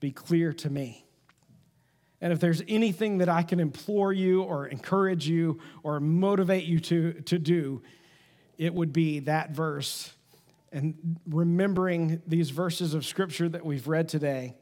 be 0.00 0.12
clear 0.12 0.52
to 0.52 0.68
me. 0.68 1.06
And 2.20 2.30
if 2.30 2.40
there's 2.40 2.62
anything 2.68 3.18
that 3.18 3.28
I 3.30 3.42
can 3.42 3.58
implore 3.58 4.12
you 4.12 4.42
or 4.42 4.66
encourage 4.66 5.26
you 5.26 5.60
or 5.82 5.98
motivate 5.98 6.64
you 6.64 6.78
to, 6.80 7.14
to 7.22 7.38
do, 7.38 7.80
it 8.58 8.74
would 8.74 8.92
be 8.92 9.20
that 9.20 9.52
verse. 9.52 10.12
And 10.70 11.18
remembering 11.26 12.20
these 12.26 12.50
verses 12.50 12.92
of 12.92 13.06
scripture 13.06 13.48
that 13.48 13.64
we've 13.64 13.88
read 13.88 14.10
today 14.10 14.54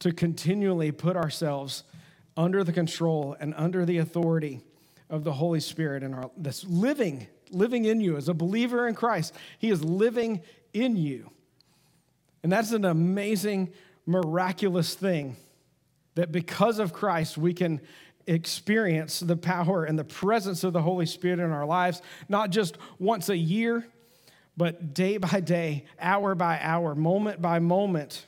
to 0.00 0.10
continually 0.10 0.90
put 0.90 1.16
ourselves 1.16 1.84
under 2.36 2.64
the 2.64 2.72
control 2.72 3.36
and 3.38 3.54
under 3.56 3.86
the 3.86 3.98
authority 3.98 4.62
of 5.08 5.22
the 5.22 5.34
Holy 5.34 5.60
Spirit 5.60 6.02
and 6.02 6.12
our 6.12 6.32
this 6.36 6.64
living, 6.64 7.28
living 7.52 7.84
in 7.84 8.00
you 8.00 8.16
as 8.16 8.28
a 8.28 8.34
believer 8.34 8.88
in 8.88 8.96
Christ. 8.96 9.32
He 9.60 9.70
is 9.70 9.84
living 9.84 10.40
in 10.74 10.96
you. 10.96 11.30
And 12.42 12.52
that's 12.52 12.72
an 12.72 12.84
amazing, 12.84 13.72
miraculous 14.04 14.94
thing 14.94 15.36
that 16.14 16.30
because 16.30 16.78
of 16.78 16.92
Christ, 16.92 17.38
we 17.38 17.54
can 17.54 17.80
experience 18.26 19.20
the 19.20 19.36
power 19.36 19.84
and 19.84 19.98
the 19.98 20.04
presence 20.04 20.64
of 20.64 20.72
the 20.72 20.82
Holy 20.82 21.06
Spirit 21.06 21.38
in 21.38 21.50
our 21.50 21.66
lives, 21.66 22.02
not 22.28 22.50
just 22.50 22.76
once 22.98 23.28
a 23.28 23.36
year, 23.36 23.86
but 24.56 24.94
day 24.94 25.16
by 25.16 25.40
day, 25.40 25.84
hour 25.98 26.34
by 26.34 26.58
hour, 26.60 26.94
moment 26.94 27.42
by 27.42 27.58
moment. 27.58 28.26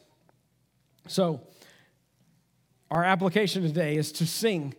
So, 1.07 1.41
our 2.91 3.05
application 3.05 3.63
today 3.63 3.97
is 3.97 4.13
to 4.13 4.27
sing 4.27 4.75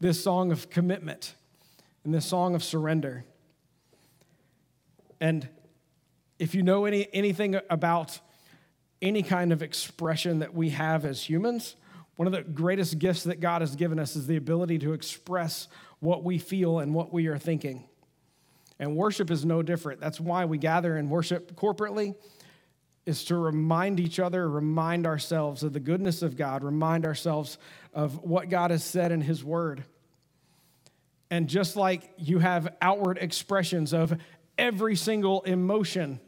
this 0.00 0.22
song 0.22 0.52
of 0.52 0.70
commitment 0.70 1.34
and 2.04 2.12
this 2.12 2.26
song 2.26 2.54
of 2.54 2.62
surrender. 2.62 3.24
And 5.20 5.48
if 6.38 6.54
you 6.54 6.62
know 6.62 6.84
any, 6.84 7.08
anything 7.12 7.58
about 7.70 8.18
any 9.02 9.22
kind 9.22 9.52
of 9.52 9.62
expression 9.62 10.40
that 10.40 10.54
we 10.54 10.70
have 10.70 11.04
as 11.04 11.22
humans, 11.22 11.76
one 12.16 12.26
of 12.26 12.32
the 12.32 12.42
greatest 12.42 12.98
gifts 12.98 13.24
that 13.24 13.40
God 13.40 13.60
has 13.60 13.76
given 13.76 13.98
us 13.98 14.16
is 14.16 14.26
the 14.26 14.36
ability 14.36 14.78
to 14.80 14.92
express 14.92 15.68
what 16.00 16.24
we 16.24 16.38
feel 16.38 16.78
and 16.78 16.94
what 16.94 17.12
we 17.12 17.26
are 17.26 17.38
thinking. 17.38 17.84
And 18.78 18.96
worship 18.96 19.30
is 19.30 19.44
no 19.44 19.62
different. 19.62 20.00
That's 20.00 20.20
why 20.20 20.44
we 20.44 20.58
gather 20.58 20.96
and 20.96 21.10
worship 21.10 21.54
corporately 21.56 22.14
is 23.06 23.24
to 23.24 23.36
remind 23.36 24.00
each 24.00 24.18
other, 24.18 24.48
remind 24.48 25.06
ourselves 25.06 25.62
of 25.62 25.72
the 25.72 25.80
goodness 25.80 26.22
of 26.22 26.36
God, 26.36 26.64
remind 26.64 27.06
ourselves 27.06 27.56
of 27.94 28.22
what 28.22 28.50
God 28.50 28.70
has 28.70 28.82
said 28.82 29.12
in 29.12 29.20
his 29.20 29.44
word. 29.44 29.84
And 31.30 31.48
just 31.48 31.76
like 31.76 32.10
you 32.18 32.40
have 32.40 32.74
outward 32.82 33.18
expressions 33.18 33.92
of 33.92 34.18
every 34.58 34.96
single 34.96 35.42
emotion 35.42 36.20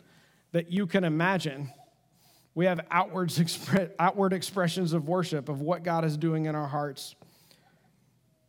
that 0.52 0.72
you 0.72 0.86
can 0.86 1.04
imagine, 1.04 1.70
we 2.54 2.66
have 2.66 2.80
outward, 2.90 3.32
outward 3.98 4.32
expressions 4.32 4.92
of 4.92 5.08
worship 5.08 5.48
of 5.48 5.60
what 5.60 5.82
God 5.82 6.04
is 6.04 6.16
doing 6.16 6.46
in 6.46 6.54
our 6.54 6.66
hearts. 6.66 7.14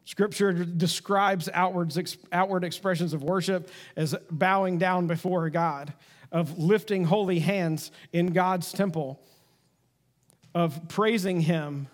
Scripture 0.05 0.51
describes 0.65 1.49
outward, 1.53 1.93
outward 2.31 2.63
expressions 2.63 3.13
of 3.13 3.21
worship 3.21 3.69
as 3.95 4.15
bowing 4.31 4.79
down 4.79 5.05
before 5.05 5.47
God, 5.51 5.93
of 6.31 6.57
lifting 6.57 7.03
holy 7.03 7.37
hands 7.37 7.91
in 8.11 8.33
God's 8.33 8.71
temple, 8.71 9.21
of 10.55 10.87
praising 10.87 11.41
Him 11.41 11.89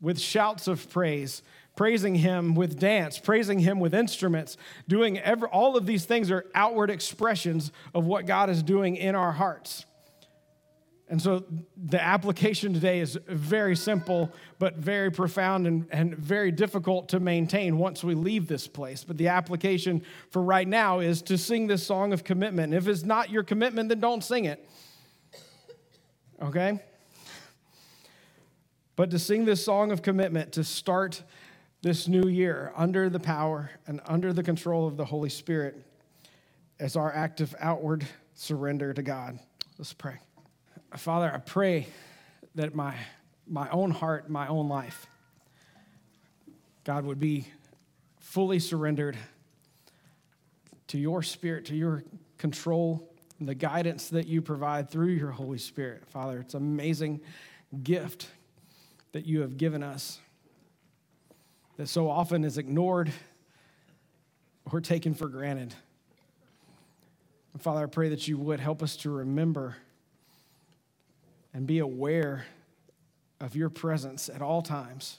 with 0.00 0.18
shouts 0.18 0.66
of 0.66 0.88
praise, 0.88 1.42
praising 1.76 2.14
Him 2.14 2.54
with 2.54 2.78
dance, 2.78 3.18
praising 3.18 3.58
Him 3.58 3.80
with 3.80 3.94
instruments, 3.94 4.56
doing 4.88 5.18
every, 5.18 5.48
all 5.48 5.76
of 5.76 5.86
these 5.86 6.04
things 6.04 6.30
are 6.30 6.46
outward 6.54 6.90
expressions 6.90 7.72
of 7.94 8.06
what 8.06 8.26
God 8.26 8.50
is 8.50 8.62
doing 8.62 8.96
in 8.96 9.14
our 9.14 9.32
hearts. 9.32 9.84
And 11.06 11.20
so 11.20 11.44
the 11.76 12.02
application 12.02 12.72
today 12.72 13.00
is 13.00 13.18
very 13.28 13.76
simple, 13.76 14.32
but 14.58 14.76
very 14.76 15.10
profound 15.10 15.66
and, 15.66 15.86
and 15.90 16.16
very 16.16 16.50
difficult 16.50 17.10
to 17.10 17.20
maintain 17.20 17.76
once 17.76 18.02
we 18.02 18.14
leave 18.14 18.48
this 18.48 18.66
place. 18.66 19.04
But 19.04 19.18
the 19.18 19.28
application 19.28 20.02
for 20.30 20.42
right 20.42 20.66
now 20.66 21.00
is 21.00 21.20
to 21.22 21.36
sing 21.36 21.66
this 21.66 21.86
song 21.86 22.14
of 22.14 22.24
commitment. 22.24 22.72
If 22.72 22.88
it's 22.88 23.02
not 23.04 23.28
your 23.28 23.42
commitment, 23.42 23.90
then 23.90 24.00
don't 24.00 24.24
sing 24.24 24.46
it. 24.46 24.66
Okay? 26.42 26.80
But 28.96 29.10
to 29.10 29.18
sing 29.18 29.44
this 29.44 29.62
song 29.62 29.92
of 29.92 30.00
commitment, 30.02 30.52
to 30.52 30.64
start 30.64 31.22
this 31.84 32.08
new 32.08 32.28
year 32.28 32.72
under 32.74 33.10
the 33.10 33.20
power 33.20 33.70
and 33.86 34.00
under 34.06 34.32
the 34.32 34.42
control 34.42 34.88
of 34.88 34.96
the 34.96 35.04
Holy 35.04 35.28
Spirit 35.28 35.84
as 36.80 36.96
our 36.96 37.14
active 37.14 37.54
outward 37.60 38.06
surrender 38.32 38.94
to 38.94 39.02
God. 39.02 39.38
Let's 39.76 39.92
pray. 39.92 40.14
Father, 40.96 41.30
I 41.30 41.36
pray 41.40 41.86
that 42.54 42.74
my, 42.74 42.94
my 43.46 43.68
own 43.68 43.90
heart, 43.90 44.30
my 44.30 44.46
own 44.48 44.66
life, 44.66 45.06
God, 46.84 47.04
would 47.04 47.20
be 47.20 47.48
fully 48.18 48.60
surrendered 48.60 49.18
to 50.86 50.96
your 50.96 51.22
spirit, 51.22 51.66
to 51.66 51.76
your 51.76 52.02
control, 52.38 53.12
and 53.38 53.46
the 53.46 53.54
guidance 53.54 54.08
that 54.08 54.26
you 54.26 54.40
provide 54.40 54.88
through 54.88 55.08
your 55.08 55.32
Holy 55.32 55.58
Spirit. 55.58 56.08
Father, 56.08 56.38
it's 56.38 56.54
an 56.54 56.62
amazing 56.62 57.20
gift 57.82 58.28
that 59.12 59.26
you 59.26 59.42
have 59.42 59.58
given 59.58 59.82
us 59.82 60.18
that 61.76 61.88
so 61.88 62.08
often 62.08 62.44
is 62.44 62.58
ignored 62.58 63.12
or 64.70 64.80
taken 64.80 65.14
for 65.14 65.28
granted. 65.28 65.74
Father, 67.58 67.84
I 67.84 67.86
pray 67.86 68.08
that 68.08 68.26
you 68.26 68.36
would 68.36 68.60
help 68.60 68.82
us 68.82 68.96
to 68.98 69.10
remember 69.10 69.76
and 71.52 71.66
be 71.66 71.78
aware 71.78 72.46
of 73.40 73.54
your 73.54 73.70
presence 73.70 74.28
at 74.28 74.42
all 74.42 74.60
times, 74.60 75.18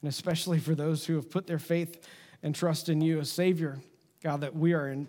and 0.00 0.08
especially 0.08 0.58
for 0.58 0.74
those 0.74 1.06
who 1.06 1.14
have 1.14 1.30
put 1.30 1.46
their 1.46 1.60
faith 1.60 2.08
and 2.42 2.54
trust 2.54 2.88
in 2.88 3.00
you 3.00 3.20
as 3.20 3.30
Savior. 3.30 3.78
God, 4.22 4.40
that 4.40 4.56
we 4.56 4.72
are 4.72 4.88
in, 4.88 5.08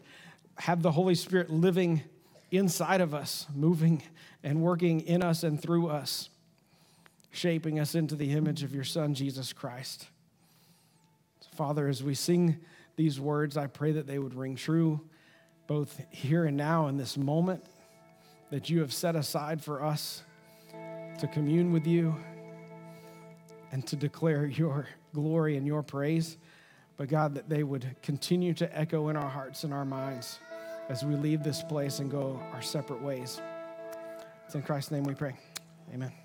have 0.57 0.81
the 0.81 0.91
Holy 0.91 1.15
Spirit 1.15 1.49
living 1.49 2.03
inside 2.51 3.01
of 3.01 3.13
us, 3.13 3.47
moving 3.55 4.03
and 4.43 4.61
working 4.61 5.01
in 5.01 5.23
us 5.23 5.43
and 5.43 5.59
through 5.59 5.87
us, 5.87 6.29
shaping 7.31 7.79
us 7.79 7.95
into 7.95 8.15
the 8.15 8.31
image 8.31 8.61
of 8.63 8.75
your 8.75 8.83
Son, 8.83 9.15
Jesus 9.15 9.53
Christ. 9.53 10.07
Father, 11.53 11.87
as 11.87 12.03
we 12.03 12.15
sing 12.15 12.57
these 12.95 13.19
words, 13.19 13.57
I 13.57 13.67
pray 13.67 13.93
that 13.93 14.07
they 14.07 14.19
would 14.19 14.33
ring 14.33 14.55
true 14.55 15.01
both 15.67 16.01
here 16.09 16.45
and 16.45 16.57
now 16.57 16.87
in 16.87 16.97
this 16.97 17.17
moment 17.17 17.63
that 18.51 18.69
you 18.69 18.81
have 18.81 18.93
set 18.93 19.15
aside 19.15 19.63
for 19.63 19.83
us 19.83 20.23
to 21.19 21.27
commune 21.27 21.71
with 21.71 21.87
you 21.87 22.15
and 23.71 23.85
to 23.87 23.95
declare 23.95 24.45
your 24.45 24.87
glory 25.13 25.57
and 25.57 25.65
your 25.65 25.83
praise. 25.83 26.37
But 26.97 27.07
God, 27.07 27.35
that 27.35 27.49
they 27.49 27.63
would 27.63 27.95
continue 28.01 28.53
to 28.55 28.77
echo 28.77 29.09
in 29.09 29.15
our 29.15 29.29
hearts 29.29 29.63
and 29.63 29.73
our 29.73 29.85
minds 29.85 30.39
as 30.89 31.03
we 31.03 31.15
leave 31.15 31.43
this 31.43 31.63
place 31.63 31.99
and 31.99 32.11
go 32.11 32.39
our 32.53 32.61
separate 32.61 33.01
ways. 33.01 33.41
It's 34.45 34.55
in 34.55 34.61
Christ's 34.61 34.91
name 34.91 35.03
we 35.03 35.15
pray. 35.15 35.35
Amen. 35.93 36.22